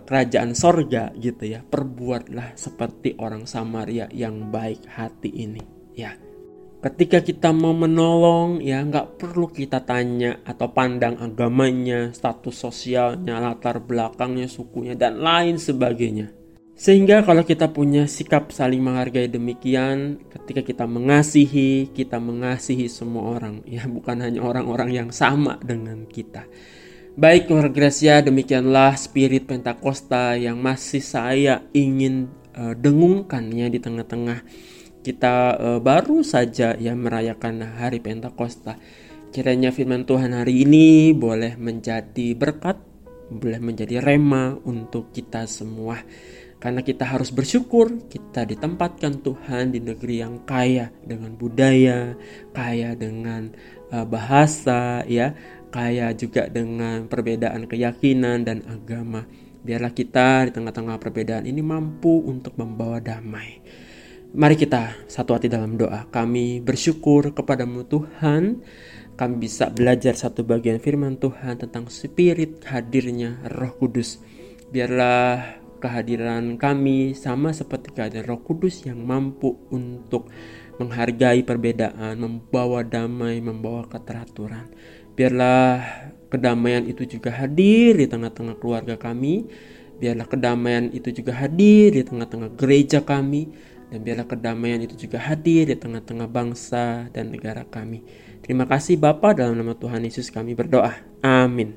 kerajaan 0.03 0.59
sorga 0.59 1.15
gitu 1.15 1.47
ya 1.47 1.63
perbuatlah 1.63 2.59
seperti 2.59 3.15
orang 3.23 3.47
Samaria 3.47 4.11
yang 4.11 4.51
baik 4.51 4.83
hati 4.91 5.31
ini. 5.31 5.63
Ya 5.95 6.19
Ketika 6.85 7.25
kita 7.25 7.49
mau 7.49 7.73
menolong, 7.73 8.61
ya 8.61 8.85
nggak 8.85 9.17
perlu 9.17 9.49
kita 9.49 9.81
tanya 9.89 10.45
atau 10.45 10.69
pandang 10.69 11.17
agamanya, 11.17 12.13
status 12.13 12.61
sosialnya, 12.61 13.41
latar 13.41 13.81
belakangnya, 13.81 14.45
sukunya, 14.53 14.93
dan 14.93 15.17
lain 15.17 15.57
sebagainya. 15.57 16.29
Sehingga 16.77 17.25
kalau 17.25 17.41
kita 17.41 17.73
punya 17.73 18.05
sikap 18.05 18.53
saling 18.53 18.85
menghargai 18.85 19.33
demikian, 19.33 20.29
ketika 20.29 20.61
kita 20.61 20.85
mengasihi, 20.85 21.89
kita 21.89 22.21
mengasihi 22.21 22.85
semua 22.93 23.41
orang, 23.41 23.65
ya 23.65 23.89
bukan 23.89 24.21
hanya 24.21 24.45
orang-orang 24.45 24.93
yang 24.93 25.09
sama 25.09 25.57
dengan 25.65 26.05
kita. 26.05 26.45
Baik 27.17 27.49
keluarga 27.49 27.73
Gracia, 27.73 28.21
demikianlah 28.21 29.01
spirit 29.01 29.49
Pentakosta 29.49 30.37
yang 30.37 30.61
masih 30.61 31.01
saya 31.01 31.65
ingin 31.73 32.29
uh, 32.53 32.77
dengungkan 32.77 33.49
ya 33.57 33.73
di 33.73 33.81
tengah-tengah 33.81 34.45
kita 35.05 35.61
uh, 35.61 35.81
baru 35.85 36.25
saja 36.25 36.73
ya 36.81 36.97
merayakan 36.97 37.77
hari 37.77 38.01
Pentakosta. 38.01 38.81
Kiranya 39.29 39.69
firman 39.69 40.09
Tuhan 40.09 40.33
hari 40.33 40.65
ini 40.65 41.13
boleh 41.13 41.61
menjadi 41.61 42.33
berkat, 42.33 42.81
boleh 43.29 43.61
menjadi 43.61 44.01
rema 44.01 44.57
untuk 44.65 45.13
kita 45.13 45.45
semua. 45.45 46.01
Karena 46.57 46.81
kita 46.81 47.05
harus 47.05 47.29
bersyukur 47.29 48.09
kita 48.09 48.49
ditempatkan 48.49 49.21
Tuhan 49.21 49.77
di 49.77 49.85
negeri 49.85 50.25
yang 50.25 50.49
kaya 50.49 50.89
dengan 51.05 51.37
budaya, 51.37 52.17
kaya 52.57 52.97
dengan 52.97 53.53
uh, 53.93 54.09
bahasa 54.09 55.05
ya, 55.05 55.37
kaya 55.69 56.17
juga 56.17 56.49
dengan 56.49 57.05
perbedaan 57.13 57.69
keyakinan 57.69 58.49
dan 58.49 58.65
agama. 58.65 59.29
Biarlah 59.61 59.93
kita 59.93 60.49
di 60.49 60.51
tengah-tengah 60.57 60.97
perbedaan 60.97 61.45
ini 61.45 61.61
mampu 61.61 62.25
untuk 62.25 62.57
membawa 62.57 62.97
damai. 62.97 63.61
Mari 64.35 64.59
kita 64.59 65.07
satu 65.07 65.39
hati 65.39 65.47
dalam 65.47 65.79
doa. 65.79 66.11
Kami 66.11 66.59
bersyukur 66.59 67.31
kepadamu 67.39 67.87
Tuhan. 67.87 68.67
Kami 69.15 69.35
bisa 69.39 69.71
belajar 69.71 70.19
satu 70.19 70.43
bagian 70.43 70.83
firman 70.83 71.23
Tuhan 71.23 71.55
tentang 71.55 71.87
spirit 71.87 72.67
hadirnya 72.67 73.39
roh 73.47 73.71
kudus. 73.79 74.19
Biarlah 74.75 75.63
kehadiran 75.79 76.59
kami 76.59 77.15
sama 77.15 77.55
seperti 77.55 77.95
kehadiran 77.95 78.35
roh 78.35 78.43
kudus 78.43 78.83
yang 78.83 79.07
mampu 79.07 79.55
untuk 79.71 80.27
menghargai 80.83 81.47
perbedaan, 81.47 82.19
membawa 82.19 82.83
damai, 82.83 83.39
membawa 83.39 83.87
keteraturan. 83.87 84.67
Biarlah 85.15 85.79
kedamaian 86.27 86.83
itu 86.91 87.07
juga 87.07 87.39
hadir 87.39 88.03
di 88.03 88.11
tengah-tengah 88.11 88.59
keluarga 88.59 88.99
kami. 88.99 89.47
Biarlah 90.03 90.27
kedamaian 90.27 90.91
itu 90.91 91.23
juga 91.23 91.39
hadir 91.39 91.95
di 91.95 92.03
tengah-tengah 92.03 92.59
gereja 92.59 92.99
kami 93.07 93.74
dan 93.93 93.99
biarlah 94.01 94.29
kedamaian 94.29 94.81
itu 94.81 94.95
juga 94.97 95.21
hadir 95.21 95.69
di 95.69 95.77
tengah-tengah 95.77 96.29
bangsa 96.29 97.09
dan 97.13 97.33
negara 97.33 97.65
kami. 97.69 98.05
Terima 98.45 98.69
kasih 98.69 99.01
Bapa 99.01 99.33
dalam 99.33 99.57
nama 99.57 99.73
Tuhan 99.73 100.05
Yesus 100.05 100.29
kami 100.29 100.53
berdoa. 100.53 100.93
Amin. 101.25 101.77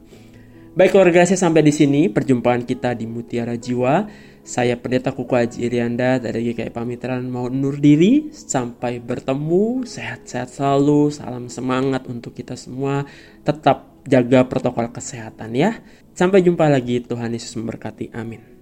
Baik 0.78 0.94
keluarga 0.94 1.26
saya 1.26 1.42
sampai 1.42 1.66
di 1.66 1.74
sini 1.74 2.06
perjumpaan 2.06 2.62
kita 2.62 2.94
di 2.94 3.10
Mutiara 3.10 3.58
Jiwa. 3.58 4.06
Saya 4.48 4.80
Pendeta 4.80 5.10
Kuku 5.10 5.34
Haji 5.34 5.66
Irianda 5.66 6.22
dari 6.22 6.54
GKI 6.54 6.70
Pamitran 6.70 7.26
mau 7.28 7.50
undur 7.50 7.82
diri. 7.82 8.30
Sampai 8.30 9.02
bertemu, 9.02 9.84
sehat-sehat 9.84 10.54
selalu, 10.54 11.10
salam 11.10 11.50
semangat 11.50 12.06
untuk 12.06 12.32
kita 12.38 12.54
semua. 12.54 13.04
Tetap 13.42 14.06
jaga 14.06 14.48
protokol 14.48 14.94
kesehatan 14.94 15.58
ya. 15.58 15.82
Sampai 16.16 16.46
jumpa 16.46 16.70
lagi, 16.72 17.04
Tuhan 17.04 17.34
Yesus 17.34 17.58
memberkati. 17.60 18.16
Amin. 18.16 18.57